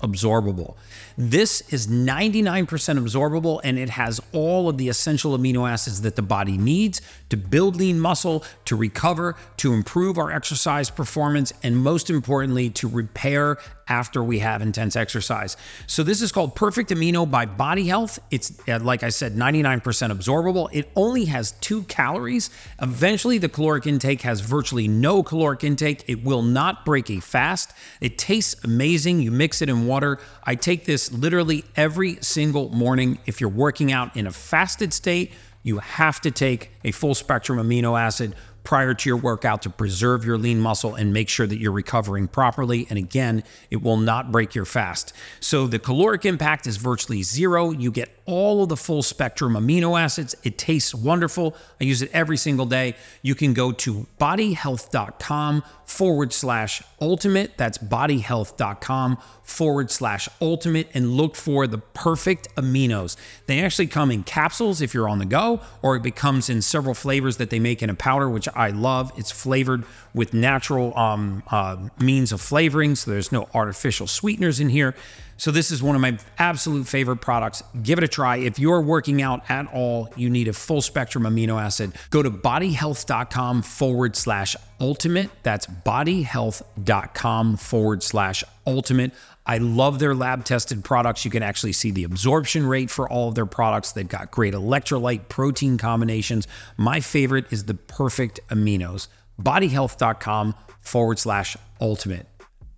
absorbable. 0.00 0.74
This 1.16 1.62
is 1.72 1.86
99% 1.86 2.66
absorbable, 2.66 3.60
and 3.62 3.78
it 3.78 3.90
has 3.90 4.20
all 4.32 4.68
of 4.68 4.78
the 4.78 4.88
essential 4.88 5.36
amino 5.38 5.70
acids 5.70 6.02
that 6.02 6.16
the 6.16 6.22
body 6.22 6.58
needs 6.58 7.00
to 7.28 7.36
build 7.36 7.76
lean 7.76 8.00
muscle, 8.00 8.44
to 8.64 8.76
recover, 8.76 9.36
to 9.58 9.72
improve 9.72 10.18
our 10.18 10.32
exercise 10.32 10.90
performance, 10.90 11.52
and 11.62 11.76
most 11.76 12.10
importantly, 12.10 12.70
to 12.70 12.88
repair 12.88 13.58
after 13.88 14.22
we 14.22 14.40
have 14.40 14.62
intense 14.62 14.96
exercise. 14.96 15.56
So, 15.86 16.02
this 16.02 16.20
is 16.20 16.32
called 16.32 16.56
Perfect 16.56 16.90
Amino 16.90 17.28
by 17.30 17.46
Body 17.46 17.75
Health. 17.84 18.18
It's, 18.30 18.52
uh, 18.68 18.78
like 18.80 19.02
I 19.02 19.10
said, 19.10 19.34
99% 19.34 19.82
absorbable. 19.82 20.68
It 20.72 20.90
only 20.96 21.26
has 21.26 21.52
two 21.52 21.82
calories. 21.84 22.50
Eventually, 22.80 23.38
the 23.38 23.48
caloric 23.48 23.86
intake 23.86 24.22
has 24.22 24.40
virtually 24.40 24.88
no 24.88 25.22
caloric 25.22 25.64
intake. 25.64 26.04
It 26.08 26.24
will 26.24 26.42
not 26.42 26.84
break 26.84 27.10
a 27.10 27.20
fast. 27.20 27.72
It 28.00 28.18
tastes 28.18 28.62
amazing. 28.64 29.20
You 29.20 29.30
mix 29.30 29.62
it 29.62 29.68
in 29.68 29.86
water. 29.86 30.18
I 30.44 30.54
take 30.54 30.84
this 30.84 31.12
literally 31.12 31.64
every 31.76 32.16
single 32.22 32.70
morning. 32.70 33.18
If 33.26 33.40
you're 33.40 33.50
working 33.50 33.92
out 33.92 34.16
in 34.16 34.26
a 34.26 34.32
fasted 34.32 34.92
state, 34.92 35.32
you 35.62 35.78
have 35.78 36.20
to 36.20 36.30
take 36.30 36.70
a 36.84 36.92
full 36.92 37.14
spectrum 37.14 37.58
amino 37.58 38.00
acid 38.00 38.36
prior 38.66 38.92
to 38.92 39.08
your 39.08 39.16
workout 39.16 39.62
to 39.62 39.70
preserve 39.70 40.24
your 40.24 40.36
lean 40.36 40.60
muscle 40.60 40.94
and 40.96 41.12
make 41.12 41.28
sure 41.28 41.46
that 41.46 41.58
you're 41.58 41.72
recovering 41.72 42.26
properly. 42.26 42.86
And 42.90 42.98
again, 42.98 43.44
it 43.70 43.80
will 43.80 43.96
not 43.96 44.32
break 44.32 44.54
your 44.54 44.64
fast. 44.64 45.12
So 45.40 45.66
the 45.66 45.78
caloric 45.78 46.26
impact 46.26 46.66
is 46.66 46.76
virtually 46.76 47.22
zero. 47.22 47.70
You 47.70 47.90
get 47.90 48.10
all 48.26 48.64
of 48.64 48.68
the 48.68 48.76
full 48.76 49.02
spectrum 49.02 49.54
amino 49.54 49.98
acids. 49.98 50.34
It 50.42 50.58
tastes 50.58 50.94
wonderful. 50.94 51.56
I 51.80 51.84
use 51.84 52.02
it 52.02 52.10
every 52.12 52.36
single 52.36 52.66
day. 52.66 52.96
You 53.22 53.34
can 53.36 53.54
go 53.54 53.70
to 53.72 54.06
bodyhealth.com 54.20 55.62
forward 55.84 56.32
slash 56.32 56.82
ultimate. 57.00 57.56
That's 57.56 57.78
bodyhealth.com 57.78 59.18
forward 59.44 59.90
slash 59.92 60.28
ultimate 60.40 60.88
and 60.92 61.12
look 61.12 61.36
for 61.36 61.68
the 61.68 61.78
perfect 61.78 62.52
aminos. 62.56 63.16
They 63.46 63.60
actually 63.60 63.86
come 63.86 64.10
in 64.10 64.24
capsules 64.24 64.82
if 64.82 64.92
you're 64.92 65.08
on 65.08 65.20
the 65.20 65.24
go, 65.24 65.60
or 65.82 65.94
it 65.94 66.02
becomes 66.02 66.50
in 66.50 66.62
several 66.62 66.94
flavors 66.94 67.36
that 67.36 67.50
they 67.50 67.60
make 67.60 67.82
in 67.82 67.88
a 67.88 67.94
powder, 67.94 68.28
which 68.28 68.48
I 68.56 68.70
love. 68.70 69.12
It's 69.16 69.30
flavored 69.30 69.84
with 70.14 70.34
natural 70.34 70.96
um, 70.98 71.42
uh, 71.48 71.76
means 72.00 72.32
of 72.32 72.40
flavoring, 72.40 72.94
so 72.96 73.10
there's 73.10 73.30
no 73.30 73.48
artificial 73.54 74.06
sweeteners 74.06 74.60
in 74.60 74.68
here. 74.68 74.94
So 75.38 75.50
this 75.50 75.70
is 75.70 75.82
one 75.82 75.94
of 75.94 76.00
my 76.00 76.18
absolute 76.38 76.86
favorite 76.86 77.18
products. 77.18 77.62
Give 77.82 77.98
it 77.98 78.04
a 78.04 78.08
try. 78.08 78.36
If 78.36 78.58
you're 78.58 78.80
working 78.80 79.20
out 79.20 79.48
at 79.50 79.66
all, 79.72 80.08
you 80.16 80.30
need 80.30 80.48
a 80.48 80.52
full 80.52 80.80
spectrum 80.80 81.24
amino 81.24 81.60
acid. 81.60 81.92
Go 82.10 82.22
to 82.22 82.30
bodyhealth.com 82.30 83.62
forward 83.62 84.16
slash 84.16 84.56
ultimate. 84.80 85.30
That's 85.42 85.66
bodyhealth.com 85.66 87.56
forward 87.56 88.02
slash 88.02 88.44
ultimate. 88.66 89.12
I 89.46 89.58
love 89.58 89.98
their 89.98 90.14
lab 90.14 90.44
tested 90.44 90.84
products. 90.84 91.24
You 91.24 91.30
can 91.30 91.42
actually 91.42 91.72
see 91.72 91.90
the 91.92 92.04
absorption 92.04 92.66
rate 92.66 92.90
for 92.90 93.08
all 93.08 93.28
of 93.28 93.34
their 93.34 93.46
products. 93.46 93.92
They've 93.92 94.08
got 94.08 94.30
great 94.30 94.54
electrolyte 94.54 95.28
protein 95.28 95.78
combinations. 95.78 96.48
My 96.76 97.00
favorite 97.00 97.52
is 97.52 97.64
the 97.64 97.74
perfect 97.74 98.40
aminos. 98.48 99.08
Bodyhealth.com 99.40 100.54
forward 100.80 101.18
slash 101.18 101.56
ultimate. 101.80 102.26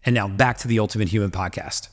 And 0.04 0.14
now 0.14 0.28
back 0.28 0.58
to 0.58 0.68
the 0.68 0.78
Ultimate 0.78 1.08
Human 1.08 1.30
Podcast. 1.30 1.88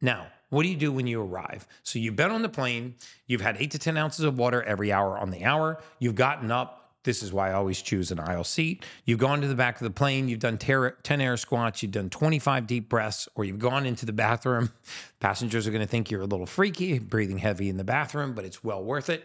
Now, 0.00 0.26
what 0.50 0.62
do 0.62 0.68
you 0.68 0.76
do 0.76 0.92
when 0.92 1.06
you 1.06 1.20
arrive? 1.20 1.66
So 1.82 1.98
you've 1.98 2.16
been 2.16 2.30
on 2.30 2.42
the 2.42 2.48
plane, 2.48 2.94
you've 3.26 3.40
had 3.40 3.56
eight 3.58 3.72
to 3.72 3.78
10 3.78 3.96
ounces 3.96 4.24
of 4.24 4.38
water 4.38 4.62
every 4.62 4.92
hour 4.92 5.18
on 5.18 5.30
the 5.30 5.44
hour, 5.44 5.80
you've 5.98 6.14
gotten 6.14 6.50
up. 6.50 6.83
This 7.04 7.22
is 7.22 7.32
why 7.32 7.50
I 7.50 7.52
always 7.52 7.80
choose 7.80 8.10
an 8.10 8.18
aisle 8.18 8.44
seat. 8.44 8.84
You've 9.04 9.18
gone 9.18 9.40
to 9.42 9.46
the 9.46 9.54
back 9.54 9.76
of 9.76 9.84
the 9.84 9.90
plane, 9.90 10.28
you've 10.28 10.40
done 10.40 10.58
10 10.58 11.20
air 11.20 11.36
squats, 11.36 11.82
you've 11.82 11.92
done 11.92 12.10
25 12.10 12.66
deep 12.66 12.88
breaths, 12.88 13.28
or 13.34 13.44
you've 13.44 13.58
gone 13.58 13.86
into 13.86 14.06
the 14.06 14.12
bathroom. 14.12 14.72
Passengers 15.20 15.66
are 15.66 15.70
going 15.70 15.82
to 15.82 15.86
think 15.86 16.10
you're 16.10 16.22
a 16.22 16.26
little 16.26 16.46
freaky, 16.46 16.98
breathing 16.98 17.38
heavy 17.38 17.68
in 17.68 17.76
the 17.76 17.84
bathroom, 17.84 18.32
but 18.32 18.44
it's 18.44 18.64
well 18.64 18.82
worth 18.82 19.10
it. 19.10 19.24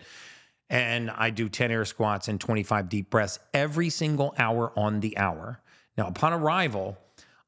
And 0.69 1.09
I 1.09 1.31
do 1.31 1.49
10 1.49 1.71
air 1.71 1.85
squats 1.85 2.27
and 2.27 2.39
25 2.39 2.89
deep 2.89 3.09
breaths 3.09 3.39
every 3.53 3.89
single 3.89 4.35
hour 4.37 4.71
on 4.77 4.99
the 4.99 5.17
hour. 5.17 5.61
Now, 5.97 6.07
upon 6.07 6.33
arrival, 6.33 6.97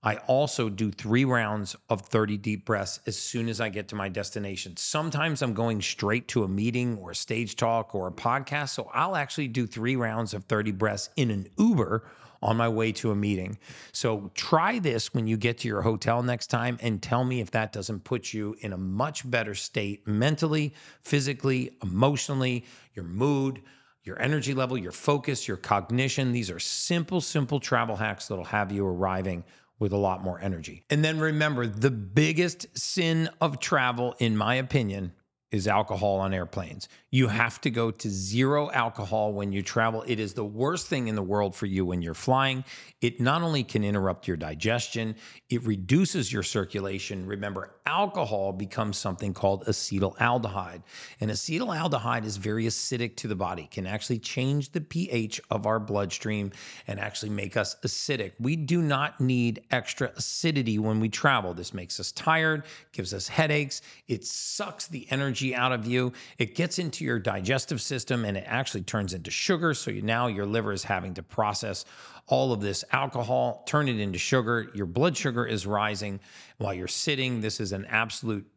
I 0.04 0.16
also 0.28 0.68
do 0.68 0.90
three 0.90 1.26
rounds 1.26 1.76
of 1.90 2.02
30 2.02 2.38
deep 2.38 2.66
breaths 2.66 3.00
as 3.06 3.18
soon 3.18 3.48
as 3.48 3.62
I 3.62 3.70
get 3.70 3.88
to 3.90 3.96
my 3.96 4.10
destination. 4.10 4.76
Sometimes 4.76 5.44
I'm 5.44 5.54
going 5.54 5.80
straight 5.82 6.28
to 6.30 6.44
a 6.44 6.48
meeting 6.48 6.98
or 6.98 7.12
a 7.12 7.16
stage 7.16 7.56
talk 7.56 7.94
or 7.94 8.08
a 8.08 8.12
podcast. 8.12 8.70
So 8.70 8.90
I'll 8.94 9.16
actually 9.16 9.48
do 9.48 9.68
three 9.68 9.96
rounds 9.96 10.34
of 10.34 10.46
30 10.46 10.72
breaths 10.72 11.12
in 11.18 11.30
an 11.30 11.48
Uber 11.60 12.04
on 12.42 12.58
my 12.58 12.68
way 12.68 12.92
to 12.92 13.12
a 13.12 13.16
meeting. 13.16 13.60
So 13.92 14.32
try 14.34 14.80
this 14.80 15.14
when 15.14 15.28
you 15.28 15.38
get 15.38 15.60
to 15.60 15.68
your 15.68 15.84
hotel 15.84 16.24
next 16.24 16.48
time 16.48 16.80
and 16.82 17.00
tell 17.00 17.24
me 17.24 17.40
if 17.40 17.52
that 17.52 17.72
doesn't 17.72 18.04
put 18.04 18.34
you 18.34 18.56
in 18.62 18.74
a 18.74 18.78
much 18.78 19.30
better 19.30 19.54
state 19.54 20.08
mentally, 20.08 20.74
physically, 21.04 21.78
emotionally, 21.84 22.66
your 22.96 23.06
mood 23.06 23.62
your 24.04 24.20
energy 24.20 24.56
level, 24.56 24.78
your 24.78 24.92
focus, 24.92 25.48
your 25.48 25.58
cognition. 25.58 26.32
These 26.32 26.50
are 26.50 26.60
simple, 26.60 27.22
simple 27.22 27.60
travel 27.60 27.96
hacks 27.96 28.28
that'll 28.28 28.44
have 28.46 28.72
you 28.72 28.84
arriving 28.86 29.44
with 29.82 29.92
a 29.92 29.98
lot 29.98 30.24
more 30.24 30.40
energy. 30.40 30.86
And 30.90 31.04
then 31.04 31.20
remember 31.20 31.66
the 31.66 31.92
biggest 31.92 32.68
sin 32.78 33.30
of 33.42 33.60
travel, 33.60 34.16
in 34.20 34.38
my 34.38 34.56
opinion, 34.56 35.12
is 35.52 35.68
alcohol 35.68 36.20
on 36.20 36.34
airplanes. 36.34 36.88
You 37.10 37.28
have 37.28 37.60
to 37.62 37.70
go 37.70 37.92
to 37.92 38.10
zero 38.10 38.72
alcohol 38.72 39.34
when 39.34 39.52
you 39.52 39.62
travel. 39.62 40.04
It 40.08 40.20
is 40.20 40.34
the 40.34 40.46
worst 40.46 40.88
thing 40.88 41.08
in 41.10 41.16
the 41.16 41.24
world 41.24 41.56
for 41.56 41.66
you 41.66 41.84
when 41.84 42.02
you're 42.02 42.14
flying. 42.14 42.64
It 43.02 43.20
not 43.20 43.42
only 43.42 43.64
can 43.64 43.84
interrupt 43.84 44.28
your 44.28 44.38
digestion, 44.38 45.16
it 45.50 45.64
reduces 45.66 46.32
your 46.32 46.44
circulation. 46.44 47.26
Remember, 47.26 47.72
alcohol 47.86 48.54
becomes 48.54 48.98
something 48.98 49.34
called 49.34 49.66
acetaldehyde. 49.66 50.82
And 51.20 51.32
acetaldehyde 51.32 52.26
is 52.26 52.38
very 52.38 52.66
acidic 52.66 53.16
to 53.18 53.28
the 53.28 53.36
body, 53.36 53.68
can 53.72 53.86
actually 53.86 54.20
change 54.20 54.72
the 54.72 54.82
pH 54.82 55.42
of 55.50 55.66
our 55.66 55.80
bloodstream 55.80 56.52
and 56.88 57.00
actually 57.00 57.30
make 57.30 57.58
us 57.58 57.76
acidic. 57.84 58.34
We 58.40 58.56
do 58.56 58.82
not 58.82 59.20
need 59.20 59.64
extra 59.72 60.12
acidity 60.16 60.80
when 60.80 61.00
we 61.00 61.10
travel. 61.10 61.54
This 61.54 61.74
makes 61.74 62.00
us 62.00 62.12
tired, 62.12 62.64
gives 62.92 63.14
us 63.14 63.28
headaches, 63.28 63.82
it 64.08 64.26
sucks 64.26 64.88
the 64.88 65.08
energy 65.12 65.56
out 65.56 65.72
of 65.72 65.86
you, 65.86 66.14
it 66.38 66.56
gets 66.56 66.80
into 66.80 67.04
your 67.04 67.20
digestive 67.20 67.82
system 67.82 68.26
and 68.26 68.38
it 68.38 68.46
actually 68.48 68.84
turns 68.84 69.14
into 69.14 69.32
sugar. 69.32 69.74
So 69.74 69.92
you, 69.92 70.02
now 70.02 70.28
your 70.28 70.46
liver 70.46 70.74
is 70.74 70.84
having 70.84 71.14
to 71.16 71.24
process 71.24 71.86
all 72.32 72.54
of 72.54 72.62
this 72.62 72.86
alcohol, 72.94 73.62
turn 73.68 73.90
it 73.90 74.00
into 74.00 74.18
sugar. 74.18 74.70
Your 74.74 74.86
blood 74.86 75.18
sugar 75.18 75.46
is 75.46 75.68
rising 75.68 76.22
while 76.58 76.74
you're 76.74 76.88
sitting. 76.88 77.42
This 77.42 77.60
is 77.60 77.74
an 77.74 77.86
absolute 77.86 78.48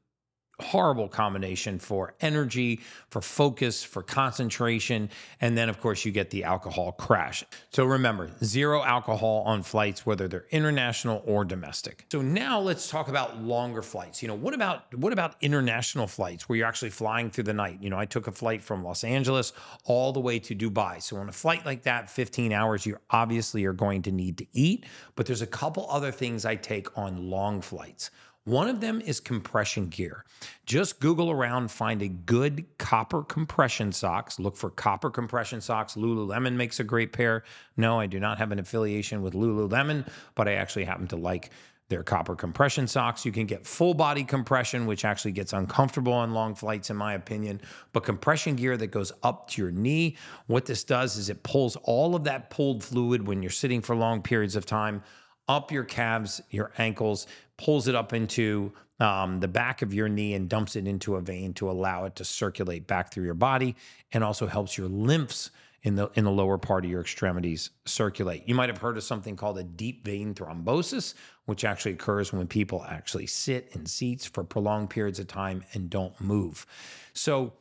horrible 0.60 1.08
combination 1.08 1.78
for 1.78 2.14
energy, 2.20 2.80
for 3.10 3.20
focus, 3.20 3.82
for 3.82 4.02
concentration. 4.02 5.10
And 5.40 5.58
then, 5.58 5.68
of 5.68 5.80
course, 5.80 6.04
you 6.04 6.12
get 6.12 6.30
the 6.30 6.44
alcohol 6.44 6.92
crash. 6.92 7.44
So 7.70 7.84
remember, 7.84 8.30
zero 8.42 8.82
alcohol 8.82 9.42
on 9.46 9.62
flights, 9.62 10.06
whether 10.06 10.28
they're 10.28 10.46
international 10.50 11.22
or 11.26 11.44
domestic. 11.44 12.06
So 12.10 12.22
now 12.22 12.60
let's 12.60 12.88
talk 12.88 13.08
about 13.08 13.42
longer 13.42 13.82
flights. 13.82 14.22
You 14.22 14.28
know, 14.28 14.34
what 14.34 14.54
about 14.54 14.94
what 14.94 15.12
about 15.12 15.36
international 15.40 16.06
flights 16.06 16.48
where 16.48 16.56
you're 16.56 16.68
actually 16.68 16.90
flying 16.90 17.30
through 17.30 17.44
the 17.44 17.54
night? 17.54 17.78
You 17.82 17.90
know, 17.90 17.98
I 17.98 18.04
took 18.04 18.26
a 18.26 18.32
flight 18.32 18.62
from 18.62 18.84
Los 18.84 19.04
Angeles 19.04 19.52
all 19.84 20.12
the 20.12 20.20
way 20.20 20.38
to 20.38 20.54
Dubai. 20.54 21.02
So 21.02 21.16
on 21.16 21.28
a 21.28 21.32
flight 21.32 21.66
like 21.66 21.82
that, 21.82 22.08
15 22.08 22.52
hours, 22.52 22.86
you 22.86 22.96
obviously 23.10 23.64
are 23.64 23.72
going 23.72 24.02
to 24.02 24.12
need 24.12 24.38
to 24.38 24.46
eat, 24.52 24.84
but 25.16 25.26
there's 25.26 25.42
a 25.42 25.46
couple 25.46 25.86
other 25.90 26.12
things 26.12 26.44
I 26.44 26.56
take 26.56 26.96
on 26.96 27.30
long 27.30 27.60
flights. 27.60 28.10
One 28.44 28.68
of 28.68 28.80
them 28.80 29.00
is 29.00 29.20
compression 29.20 29.88
gear. 29.88 30.26
Just 30.66 31.00
Google 31.00 31.30
around, 31.30 31.70
find 31.70 32.02
a 32.02 32.08
good 32.08 32.66
copper 32.76 33.22
compression 33.22 33.90
socks. 33.90 34.38
Look 34.38 34.54
for 34.56 34.68
copper 34.68 35.08
compression 35.08 35.62
socks. 35.62 35.94
Lululemon 35.94 36.52
makes 36.54 36.78
a 36.78 36.84
great 36.84 37.14
pair. 37.14 37.44
No, 37.78 37.98
I 37.98 38.06
do 38.06 38.20
not 38.20 38.36
have 38.36 38.52
an 38.52 38.58
affiliation 38.58 39.22
with 39.22 39.32
Lululemon, 39.32 40.06
but 40.34 40.46
I 40.46 40.54
actually 40.54 40.84
happen 40.84 41.06
to 41.08 41.16
like 41.16 41.50
their 41.88 42.02
copper 42.02 42.36
compression 42.36 42.86
socks. 42.86 43.24
You 43.24 43.32
can 43.32 43.46
get 43.46 43.66
full 43.66 43.94
body 43.94 44.24
compression, 44.24 44.84
which 44.84 45.06
actually 45.06 45.32
gets 45.32 45.54
uncomfortable 45.54 46.12
on 46.12 46.34
long 46.34 46.54
flights, 46.54 46.90
in 46.90 46.96
my 46.96 47.14
opinion. 47.14 47.62
But 47.94 48.04
compression 48.04 48.56
gear 48.56 48.76
that 48.76 48.88
goes 48.88 49.10
up 49.22 49.48
to 49.50 49.62
your 49.62 49.70
knee, 49.70 50.18
what 50.48 50.66
this 50.66 50.84
does 50.84 51.16
is 51.16 51.30
it 51.30 51.42
pulls 51.44 51.76
all 51.76 52.14
of 52.14 52.24
that 52.24 52.50
pulled 52.50 52.84
fluid 52.84 53.26
when 53.26 53.42
you're 53.42 53.50
sitting 53.50 53.80
for 53.80 53.96
long 53.96 54.20
periods 54.20 54.54
of 54.54 54.66
time 54.66 55.02
up 55.48 55.70
your 55.70 55.84
calves, 55.84 56.40
your 56.50 56.72
ankles, 56.78 57.26
pulls 57.56 57.88
it 57.88 57.94
up 57.94 58.12
into 58.12 58.72
um, 59.00 59.40
the 59.40 59.48
back 59.48 59.82
of 59.82 59.92
your 59.92 60.08
knee 60.08 60.34
and 60.34 60.48
dumps 60.48 60.76
it 60.76 60.86
into 60.86 61.16
a 61.16 61.20
vein 61.20 61.52
to 61.54 61.70
allow 61.70 62.04
it 62.04 62.16
to 62.16 62.24
circulate 62.24 62.86
back 62.86 63.12
through 63.12 63.24
your 63.24 63.34
body 63.34 63.76
and 64.12 64.22
also 64.22 64.46
helps 64.46 64.78
your 64.78 64.88
lymphs 64.88 65.50
in 65.82 65.96
the 65.96 66.10
in 66.14 66.24
the 66.24 66.30
lower 66.30 66.56
part 66.56 66.84
of 66.84 66.90
your 66.90 67.02
extremities 67.02 67.70
circulate. 67.84 68.48
You 68.48 68.54
might 68.54 68.70
have 68.70 68.78
heard 68.78 68.96
of 68.96 69.04
something 69.04 69.36
called 69.36 69.58
a 69.58 69.62
deep 69.62 70.04
vein 70.04 70.34
thrombosis, 70.34 71.14
which 71.44 71.64
actually 71.64 71.92
occurs 71.92 72.32
when 72.32 72.46
people 72.46 72.84
actually 72.88 73.26
sit 73.26 73.68
in 73.72 73.84
seats 73.84 74.24
for 74.24 74.42
prolonged 74.44 74.90
periods 74.90 75.18
of 75.18 75.26
time 75.26 75.62
and 75.74 75.90
don't 75.90 76.18
move. 76.20 76.66
So 77.12 77.52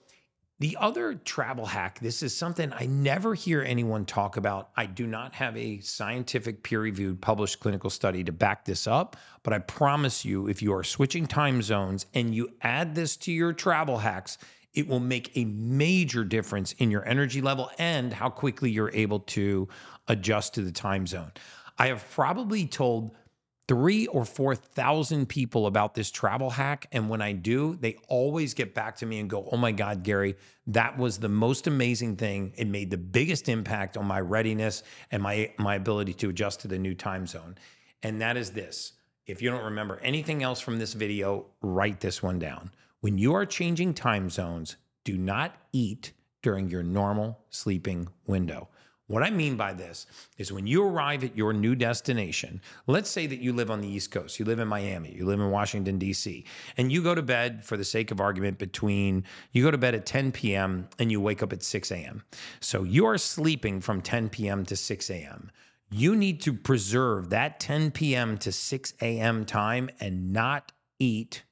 the 0.60 0.77
other 0.79 1.15
travel 1.15 1.65
hack, 1.65 2.00
this 2.00 2.24
is 2.24 2.36
something 2.36 2.72
I 2.74 2.86
never 2.86 3.33
hear 3.33 3.62
anyone 3.62 4.05
talk 4.05 4.38
about. 4.38 4.69
I 4.77 4.86
do 4.86 5.07
not 5.07 5.33
have 5.36 5.57
a 5.57 5.79
scientific 5.79 6.63
peer 6.63 6.81
reviewed 6.81 7.22
published 7.22 7.60
clinical 7.60 7.89
study 7.89 8.24
to 8.24 8.31
back 8.31 8.63
this 8.63 8.88
up, 8.88 9.17
but 9.41 9.51
I 9.51 9.60
promise 9.60 10.24
you, 10.24 10.48
if 10.48 10.62
you 10.62 10.74
are 10.74 10.83
switching 10.83 11.25
time 11.25 11.62
zones 11.62 12.05
and 12.13 12.33
you 12.33 12.50
add 12.62 12.95
this 12.95 13.17
to 13.17 13.31
your 13.31 13.51
travel 13.51 13.98
hacks, 13.98 14.38
it 14.74 14.88
will 14.88 15.00
make 15.00 15.36
a 15.36 15.45
major 15.45 16.24
difference 16.24 16.74
in 16.74 16.89
your 16.89 17.07
energy 17.07 17.41
level 17.41 17.69
and 17.77 18.13
how 18.13 18.29
quickly 18.29 18.72
you're 18.72 18.91
able 18.93 19.19
to 19.19 19.67
adjust 20.07 20.53
to 20.53 20.62
the 20.62 20.72
time 20.72 21.05
zone. 21.07 21.31
I 21.77 21.88
have 21.88 22.05
probably 22.12 22.67
told 22.67 23.12
three 23.67 24.08
or 24.08 24.25
4,000 24.25 25.27
people 25.27 25.67
about 25.67 25.96
this 25.96 26.12
travel 26.12 26.50
hack. 26.50 26.88
And 26.91 27.10
when 27.10 27.22
I 27.22 27.32
do, 27.32 27.75
they 27.75 27.98
always 28.08 28.53
get 28.53 28.74
back 28.74 28.98
to 28.98 29.05
me 29.05 29.20
and 29.20 29.29
go, 29.29 29.48
Oh 29.51 29.58
my 29.58 29.72
God, 29.72 30.03
Gary, 30.03 30.36
that 30.67 30.98
was 30.98 31.17
the 31.17 31.29
most 31.29 31.67
amazing 31.67 32.17
thing. 32.17 32.53
It 32.58 32.67
made 32.67 32.91
the 32.91 32.98
biggest 32.98 33.50
impact 33.50 33.98
on 33.98 34.05
my 34.05 34.20
readiness 34.20 34.84
and 35.12 35.24
my, 35.24 35.51
my 35.58 35.75
ability 35.75 36.13
to 36.15 36.29
adjust 36.29 36.62
to 36.62 36.67
the 36.67 36.79
new 36.79 36.96
time 36.96 37.25
zone. 37.25 37.55
And 38.01 38.22
that 38.22 38.38
is 38.38 38.51
this. 38.51 38.93
If 39.25 39.41
you 39.41 39.50
don't 39.50 39.63
remember 39.63 40.00
anything 40.03 40.43
else 40.43 40.60
from 40.60 40.79
this 40.79 40.93
video, 40.93 41.46
write 41.62 42.01
this 42.01 42.22
one 42.22 42.39
down. 42.39 42.72
When 43.00 43.17
you 43.17 43.34
are 43.36 43.46
changing 43.46 43.93
time 43.93 44.29
zones, 44.29 44.75
do 45.05 45.17
not 45.17 45.55
eat 45.72 46.12
during 46.41 46.70
your 46.70 46.84
normal 46.84 47.39
sleeping 47.50 48.10
window. 48.27 48.67
What 49.13 49.22
I 49.22 49.29
mean 49.29 49.58
by 49.58 49.74
this 49.74 50.08
is 50.39 50.51
when 50.51 50.65
you 50.65 50.84
arrive 50.84 51.24
at 51.24 51.38
your 51.38 51.53
new 51.53 51.75
destination, 51.75 52.60
let's 52.88 53.12
say 53.12 53.27
that 53.27 53.41
you 53.41 53.53
live 53.53 53.70
on 53.70 53.79
the 53.79 53.88
East 53.88 54.10
Coast, 54.10 54.39
you 54.39 54.46
live 54.46 54.58
in 54.58 54.67
Miami, 54.67 55.13
you 55.13 55.27
live 55.27 55.39
in 55.39 55.51
Washington, 55.51 56.00
D.C., 56.00 56.43
and 56.77 56.91
you 56.91 57.03
go 57.03 57.13
to 57.13 57.22
bed, 57.22 57.63
for 57.63 57.77
the 57.77 57.84
sake 57.84 58.10
of 58.10 58.20
argument, 58.20 58.58
between 58.58 59.24
you 59.51 59.62
go 59.62 59.70
to 59.70 59.77
bed 59.77 59.93
at 59.93 60.08
10 60.08 60.32
p.m. 60.32 60.88
and 60.98 61.12
you 61.12 61.22
wake 61.22 61.43
up 61.43 61.53
at 61.53 61.62
6 61.62 61.91
a.m. 61.91 62.24
So 62.60 62.82
you 62.82 63.05
are 63.05 63.20
sleeping 63.20 63.82
from 63.82 64.01
10 64.01 64.29
p.m. 64.29 64.65
to 64.65 64.75
6 64.75 65.10
a.m. 65.12 65.51
You 65.91 66.15
need 66.15 66.41
to 66.41 66.51
preserve 66.51 67.29
that 67.29 67.60
10 67.60 67.91
p.m. 67.91 68.39
to 68.39 68.51
6 68.51 68.93
a.m. 69.00 69.46
time 69.46 69.91
and 70.00 70.34
not 70.34 70.72
eat 70.98 71.43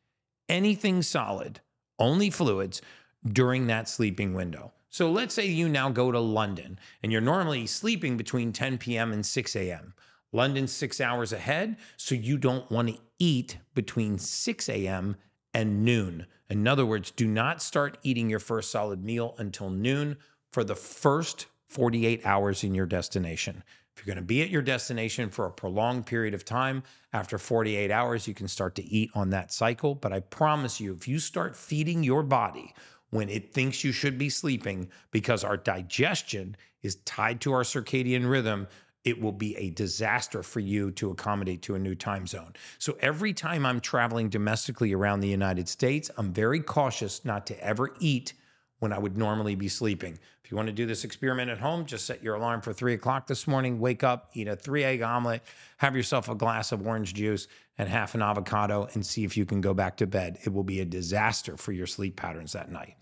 anything 0.50 1.04
solid, 1.04 1.60
only 2.00 2.32
fluids 2.32 2.82
during 3.24 3.68
that 3.68 3.88
sleeping 3.88 4.34
window. 4.34 4.72
So 4.92 5.10
let's 5.10 5.34
say 5.34 5.48
you 5.48 5.70
now 5.70 5.90
go 5.90 6.12
to 6.12 6.20
London 6.20 6.78
and 7.02 7.14
you're 7.14 7.22
normally 7.22 7.66
sleeping 7.66 8.18
between 8.18 8.52
10 8.52 8.78
p.m. 8.78 9.14
and 9.14 9.26
6 9.26 9.56
a.m. 9.56 9.94
London's 10.34 10.72
six 10.72 11.02
hours 11.02 11.34
ahead, 11.34 11.78
so 11.98 12.14
you 12.14 12.38
don't 12.38 12.70
want 12.70 12.90
to 12.90 12.98
eat 13.18 13.58
between 13.74 14.18
6 14.18 14.70
a.m. 14.70 15.16
and 15.54 15.84
noon. 15.86 16.26
In 16.50 16.68
other 16.68 16.86
words, 16.86 17.12
do 17.12 17.26
not 17.26 17.62
start 17.62 17.98
eating 18.04 18.30
your 18.30 18.40
first 18.40 18.70
solid 18.70 19.04
meal 19.04 19.34
until 19.38 19.70
noon 19.70 20.18
for 20.52 20.64
the 20.64 20.76
first 20.76 21.48
48 21.70 22.26
hours 22.26 22.64
in 22.64 22.76
your 22.76 22.86
destination. 22.86 23.64
If 23.96 24.06
you're 24.06 24.14
going 24.14 24.24
to 24.24 24.28
be 24.28 24.42
at 24.42 24.50
your 24.50 24.62
destination 24.62 25.30
for 25.30 25.46
a 25.46 25.52
prolonged 25.52 26.06
period 26.06 26.34
of 26.34 26.44
time, 26.44 26.84
after 27.14 27.38
48 27.38 27.92
hours, 27.92 28.28
you 28.28 28.34
can 28.34 28.48
start 28.48 28.76
to 28.76 28.84
eat 28.84 29.10
on 29.14 29.30
that 29.30 29.54
cycle. 29.54 29.96
But 29.96 30.12
I 30.12 30.20
promise 30.20 30.82
you, 30.82 30.94
if 30.94 31.08
you 31.08 31.20
start 31.20 31.56
feeding 31.56 32.04
your 32.04 32.24
body 32.24 32.74
when 33.12 33.30
it 33.30 33.54
thinks 33.54 33.84
you 33.84 33.92
should 33.92 34.18
be 34.18 34.30
sleeping, 34.30 34.90
because 35.12 35.44
our 35.44 35.58
digestion 35.58 36.58
is 36.82 36.96
tied 37.06 37.40
to 37.42 37.54
our 37.54 37.64
circadian 37.64 38.30
rhythm, 38.30 38.68
it 39.04 39.20
will 39.20 39.32
be 39.32 39.56
a 39.58 39.70
disaster 39.72 40.44
for 40.44 40.60
you 40.60 40.92
to 40.92 41.10
accommodate 41.10 41.62
to 41.64 41.76
a 41.76 41.80
new 41.80 41.96
time 41.96 42.28
zone. 42.28 42.54
So 42.78 42.98
every 43.00 43.34
time 43.34 43.66
I'm 43.66 43.80
traveling 43.80 44.30
domestically 44.30 44.94
around 44.94 45.22
the 45.22 45.28
United 45.28 45.68
States, 45.68 46.12
I'm 46.18 46.32
very 46.34 46.60
cautious 46.60 47.26
not 47.26 47.48
to 47.48 47.64
ever 47.64 47.96
eat 48.00 48.34
when 48.82 48.92
I 48.92 48.98
would 48.98 49.16
normally 49.16 49.54
be 49.54 49.68
sleeping. 49.68 50.18
If 50.44 50.50
you 50.50 50.58
want 50.58 50.68
to 50.68 50.74
do 50.74 50.88
this 50.88 51.04
experiment 51.04 51.52
at 51.52 51.60
home, 51.60 51.86
just 51.86 52.08
set 52.08 52.24
your 52.24 52.34
alarm 52.34 52.62
for 52.62 52.74
three 52.74 52.96
o'clock 52.96 53.28
this 53.28 53.48
morning, 53.48 53.80
wake 53.80 54.04
up, 54.04 54.32
eat 54.34 54.48
a 54.48 54.56
three 54.56 54.84
egg 54.84 55.04
omelet, 55.04 55.44
have 55.78 55.96
yourself 55.96 56.30
a 56.30 56.36
glass 56.36 56.72
of 56.72 56.86
orange 56.86 57.14
juice 57.14 57.48
and 57.78 57.88
half 57.88 58.16
an 58.16 58.24
avocado, 58.24 58.90
and 58.94 59.06
see 59.06 59.24
if 59.24 59.38
you 59.38 59.46
can 59.46 59.62
go 59.62 59.76
back 59.76 59.98
to 59.98 60.08
bed. 60.08 60.40
It 60.44 60.52
will 60.52 60.64
be 60.64 60.80
a 60.80 60.86
disaster 60.86 61.58
for 61.58 61.72
your 61.72 61.86
sleep 61.86 62.16
patterns 62.16 62.54
that 62.54 62.72
night. 62.72 62.96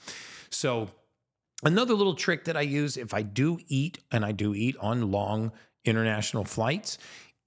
So, 0.50 0.90
another 1.64 1.94
little 1.94 2.14
trick 2.14 2.44
that 2.44 2.58
I 2.58 2.62
use 2.62 2.98
if 2.98 3.14
I 3.14 3.22
do 3.22 3.58
eat, 3.70 4.00
and 4.12 4.26
I 4.26 4.34
do 4.34 4.54
eat 4.54 4.76
on 4.82 5.12
long 5.12 5.54
international 5.86 6.44
flights, 6.44 6.98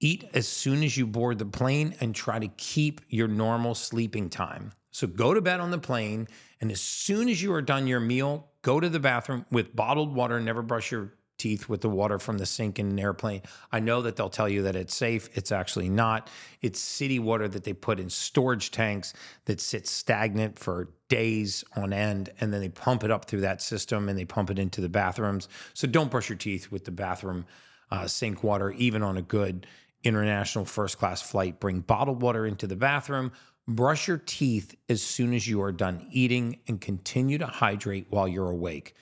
eat 0.03 0.29
as 0.33 0.47
soon 0.47 0.83
as 0.83 0.97
you 0.97 1.07
board 1.07 1.39
the 1.39 1.45
plane 1.45 1.95
and 1.99 2.13
try 2.13 2.39
to 2.39 2.47
keep 2.49 3.01
your 3.09 3.27
normal 3.27 3.73
sleeping 3.73 4.29
time. 4.29 4.71
So 4.91 5.07
go 5.07 5.33
to 5.33 5.41
bed 5.41 5.59
on 5.59 5.71
the 5.71 5.79
plane, 5.79 6.27
and 6.61 6.71
as 6.71 6.81
soon 6.81 7.29
as 7.29 7.41
you 7.41 7.53
are 7.53 7.61
done 7.61 7.87
your 7.87 7.99
meal, 7.99 8.49
go 8.61 8.79
to 8.79 8.89
the 8.89 8.99
bathroom 8.99 9.45
with 9.49 9.75
bottled 9.75 10.13
water. 10.13 10.39
Never 10.39 10.61
brush 10.61 10.91
your 10.91 11.13
teeth 11.39 11.67
with 11.67 11.81
the 11.81 11.89
water 11.89 12.19
from 12.19 12.37
the 12.37 12.45
sink 12.45 12.77
in 12.77 12.91
an 12.91 12.99
airplane. 12.99 13.41
I 13.71 13.79
know 13.79 14.03
that 14.03 14.15
they'll 14.15 14.29
tell 14.29 14.47
you 14.47 14.61
that 14.63 14.75
it's 14.75 14.95
safe. 14.95 15.29
It's 15.33 15.51
actually 15.51 15.89
not. 15.89 16.29
It's 16.61 16.79
city 16.79 17.17
water 17.17 17.47
that 17.47 17.63
they 17.63 17.73
put 17.73 17.99
in 17.99 18.09
storage 18.09 18.69
tanks 18.69 19.13
that 19.45 19.59
sit 19.59 19.87
stagnant 19.87 20.59
for 20.59 20.89
days 21.09 21.63
on 21.75 21.91
end, 21.91 22.29
and 22.39 22.53
then 22.53 22.61
they 22.61 22.69
pump 22.69 23.03
it 23.03 23.09
up 23.09 23.25
through 23.25 23.41
that 23.41 23.61
system 23.61 24.09
and 24.09 24.17
they 24.17 24.25
pump 24.25 24.51
it 24.51 24.59
into 24.59 24.79
the 24.79 24.89
bathrooms. 24.89 25.47
So 25.73 25.87
don't 25.87 26.11
brush 26.11 26.29
your 26.29 26.37
teeth 26.37 26.71
with 26.71 26.85
the 26.85 26.91
bathroom 26.91 27.45
uh, 27.91 28.07
sink 28.07 28.43
water, 28.43 28.71
even 28.71 29.03
on 29.03 29.17
a 29.17 29.21
good 29.21 29.67
international 30.03 30.65
first 30.65 30.97
class 30.97 31.21
flight. 31.21 31.59
Bring 31.59 31.81
bottled 31.81 32.21
water 32.21 32.45
into 32.45 32.67
the 32.67 32.75
bathroom 32.75 33.31
Brush 33.67 34.09
your 34.09 34.17
teeth 34.17 34.75
as 34.89 35.01
soon 35.01 35.33
as 35.33 35.47
you 35.47 35.61
are 35.61 35.71
done 35.71 36.05
eating 36.11 36.59
and 36.67 36.81
continue 36.81 37.37
to 37.37 37.45
hydrate 37.45 38.07
while 38.09 38.27
you're 38.27 38.49
awake. 38.49 38.93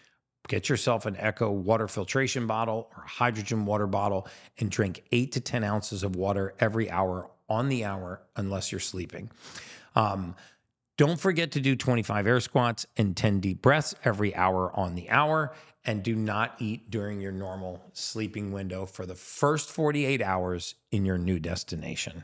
Get 0.48 0.70
yourself 0.70 1.08
an 1.08 1.16
Echo 1.18 1.52
water 1.52 1.88
filtration 1.88 2.46
bottle 2.46 2.90
or 2.96 3.04
hydrogen 3.04 3.66
water 3.66 3.88
bottle 3.88 4.28
and 4.60 4.70
drink 4.70 5.04
eight 5.12 5.32
to 5.32 5.40
10 5.40 5.64
ounces 5.64 6.04
of 6.04 6.16
water 6.16 6.54
every 6.60 6.92
hour 6.92 7.30
on 7.50 7.70
the 7.70 7.86
hour 7.86 8.22
unless 8.36 8.72
you're 8.72 8.80
sleeping. 8.80 9.32
Um, 9.96 10.36
don't 10.98 11.20
forget 11.20 11.54
to 11.54 11.60
do 11.60 11.76
25 11.76 12.28
air 12.28 12.40
squats 12.40 12.86
and 12.98 13.18
10 13.18 13.40
deep 13.40 13.64
breaths 13.64 13.96
every 14.04 14.36
hour 14.36 14.72
on 14.78 14.94
the 14.94 15.10
hour. 15.10 15.54
And 15.84 16.04
do 16.04 16.15
not 16.15 16.56
eat 16.60 16.91
during 16.91 17.22
your 17.22 17.32
normal 17.32 17.82
sleeping 17.94 18.52
window 18.52 18.86
for 18.86 19.06
the 19.06 19.15
first 19.15 19.70
48 19.72 20.22
hours 20.22 20.76
in 20.91 21.06
your 21.06 21.17
new 21.17 21.39
destination. 21.39 22.24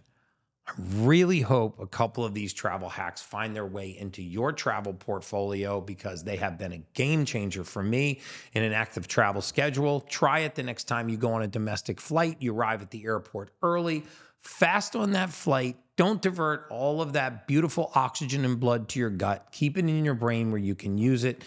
I 0.67 0.73
really 0.95 1.39
hope 1.39 1.79
a 1.79 1.87
couple 1.87 2.25
of 2.25 2.33
these 2.33 2.51
travel 2.51 2.89
hacks 2.89 3.21
find 3.21 3.55
their 3.55 3.65
way 3.65 3.97
into 3.97 4.21
your 4.21 4.51
travel 4.51 4.93
portfolio 4.93 5.79
because 5.79 6.25
they 6.25 6.35
have 6.35 6.57
been 6.57 6.73
a 6.73 6.83
game 6.93 7.23
changer 7.23 7.63
for 7.63 7.81
me 7.81 8.19
in 8.53 8.63
an 8.63 8.73
active 8.73 9.07
travel 9.07 9.41
schedule. 9.41 10.01
Try 10.01 10.39
it 10.39 10.55
the 10.55 10.63
next 10.63 10.83
time 10.83 11.07
you 11.07 11.15
go 11.15 11.31
on 11.31 11.41
a 11.41 11.47
domestic 11.47 12.01
flight. 12.01 12.37
You 12.41 12.53
arrive 12.53 12.81
at 12.81 12.91
the 12.91 13.05
airport 13.05 13.51
early, 13.63 14.03
fast 14.41 14.95
on 14.95 15.11
that 15.11 15.29
flight. 15.29 15.77
Don't 15.95 16.21
divert 16.21 16.67
all 16.69 17.01
of 17.01 17.13
that 17.13 17.47
beautiful 17.47 17.89
oxygen 17.95 18.43
and 18.43 18.59
blood 18.59 18.89
to 18.89 18.99
your 18.99 19.09
gut. 19.09 19.47
Keep 19.51 19.77
it 19.77 19.85
in 19.85 20.03
your 20.03 20.13
brain 20.15 20.51
where 20.51 20.59
you 20.59 20.75
can 20.75 20.97
use 20.97 21.23
it 21.23 21.43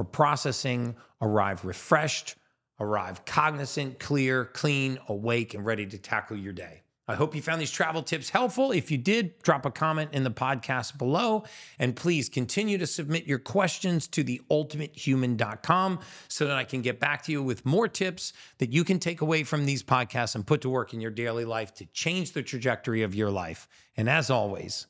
for 0.00 0.04
processing. 0.04 0.96
Arrive 1.20 1.62
refreshed, 1.66 2.36
arrive 2.80 3.22
cognizant, 3.26 3.98
clear, 3.98 4.46
clean, 4.46 4.98
awake, 5.08 5.52
and 5.52 5.66
ready 5.66 5.84
to 5.84 5.98
tackle 5.98 6.38
your 6.38 6.54
day. 6.54 6.80
I 7.06 7.16
hope 7.16 7.34
you 7.34 7.42
found 7.42 7.60
these 7.60 7.70
travel 7.70 8.02
tips 8.02 8.30
helpful. 8.30 8.72
If 8.72 8.90
you 8.90 8.96
did, 8.96 9.42
drop 9.42 9.66
a 9.66 9.70
comment 9.70 10.14
in 10.14 10.24
the 10.24 10.30
podcast 10.30 10.96
below. 10.96 11.44
And 11.78 11.94
please 11.94 12.30
continue 12.30 12.78
to 12.78 12.86
submit 12.86 13.26
your 13.26 13.40
questions 13.40 14.06
to 14.08 14.24
theultimatehuman.com 14.24 16.00
so 16.28 16.46
that 16.46 16.56
I 16.56 16.64
can 16.64 16.80
get 16.80 16.98
back 16.98 17.22
to 17.24 17.32
you 17.32 17.42
with 17.42 17.66
more 17.66 17.88
tips 17.88 18.32
that 18.56 18.72
you 18.72 18.84
can 18.84 18.98
take 18.98 19.20
away 19.20 19.42
from 19.42 19.66
these 19.66 19.82
podcasts 19.82 20.34
and 20.34 20.46
put 20.46 20.62
to 20.62 20.70
work 20.70 20.94
in 20.94 21.02
your 21.02 21.10
daily 21.10 21.44
life 21.44 21.74
to 21.74 21.84
change 21.92 22.32
the 22.32 22.42
trajectory 22.42 23.02
of 23.02 23.14
your 23.14 23.30
life. 23.30 23.68
And 23.98 24.08
as 24.08 24.30
always, 24.30 24.86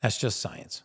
that's 0.00 0.16
just 0.16 0.40
science. 0.40 0.84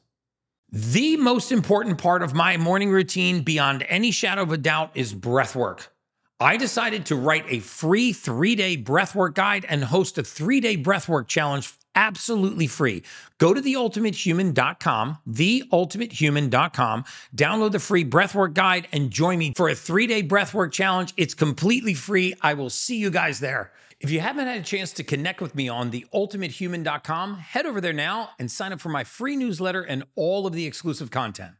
The 0.75 1.17
most 1.17 1.51
important 1.51 1.99
part 1.99 2.23
of 2.23 2.33
my 2.33 2.57
morning 2.57 2.89
routine, 2.89 3.43
beyond 3.43 3.85
any 3.89 4.09
shadow 4.09 4.41
of 4.41 4.51
a 4.51 4.57
doubt, 4.57 4.89
is 4.95 5.13
breath 5.13 5.55
work. 5.55 5.93
I 6.39 6.57
decided 6.57 7.05
to 7.05 7.15
write 7.15 7.45
a 7.47 7.59
free 7.59 8.11
three 8.11 8.55
day 8.55 8.75
breathwork 8.75 9.35
guide 9.35 9.67
and 9.69 9.83
host 9.83 10.17
a 10.17 10.23
three 10.23 10.59
day 10.59 10.75
breathwork 10.75 11.27
challenge 11.27 11.71
absolutely 11.93 12.65
free. 12.65 13.03
Go 13.37 13.53
to 13.53 13.61
theultimatehuman.com, 13.61 15.19
theultimatehuman.com, 15.29 17.03
download 17.35 17.71
the 17.71 17.79
free 17.79 18.03
breathwork 18.03 18.55
guide, 18.55 18.87
and 18.91 19.11
join 19.11 19.37
me 19.37 19.53
for 19.55 19.69
a 19.69 19.75
three 19.75 20.07
day 20.07 20.23
breathwork 20.23 20.71
challenge. 20.71 21.13
It's 21.17 21.35
completely 21.35 21.93
free. 21.93 22.33
I 22.41 22.55
will 22.55 22.71
see 22.71 22.97
you 22.97 23.11
guys 23.11 23.39
there. 23.39 23.71
If 24.03 24.11
you 24.11 24.19
haven't 24.19 24.47
had 24.47 24.59
a 24.59 24.63
chance 24.63 24.91
to 24.93 25.03
connect 25.05 25.39
with 25.39 25.55
me 25.55 25.69
on 25.69 25.89
theultimatehuman.com, 25.89 27.35
head 27.35 27.65
over 27.65 27.79
there 27.79 27.93
now 27.93 28.31
and 28.37 28.51
sign 28.51 28.73
up 28.73 28.81
for 28.81 28.89
my 28.89 29.05
free 29.05 29.37
newsletter 29.37 29.81
and 29.81 30.03
all 30.17 30.45
of 30.45 30.51
the 30.51 30.65
exclusive 30.65 31.09
content. 31.09 31.53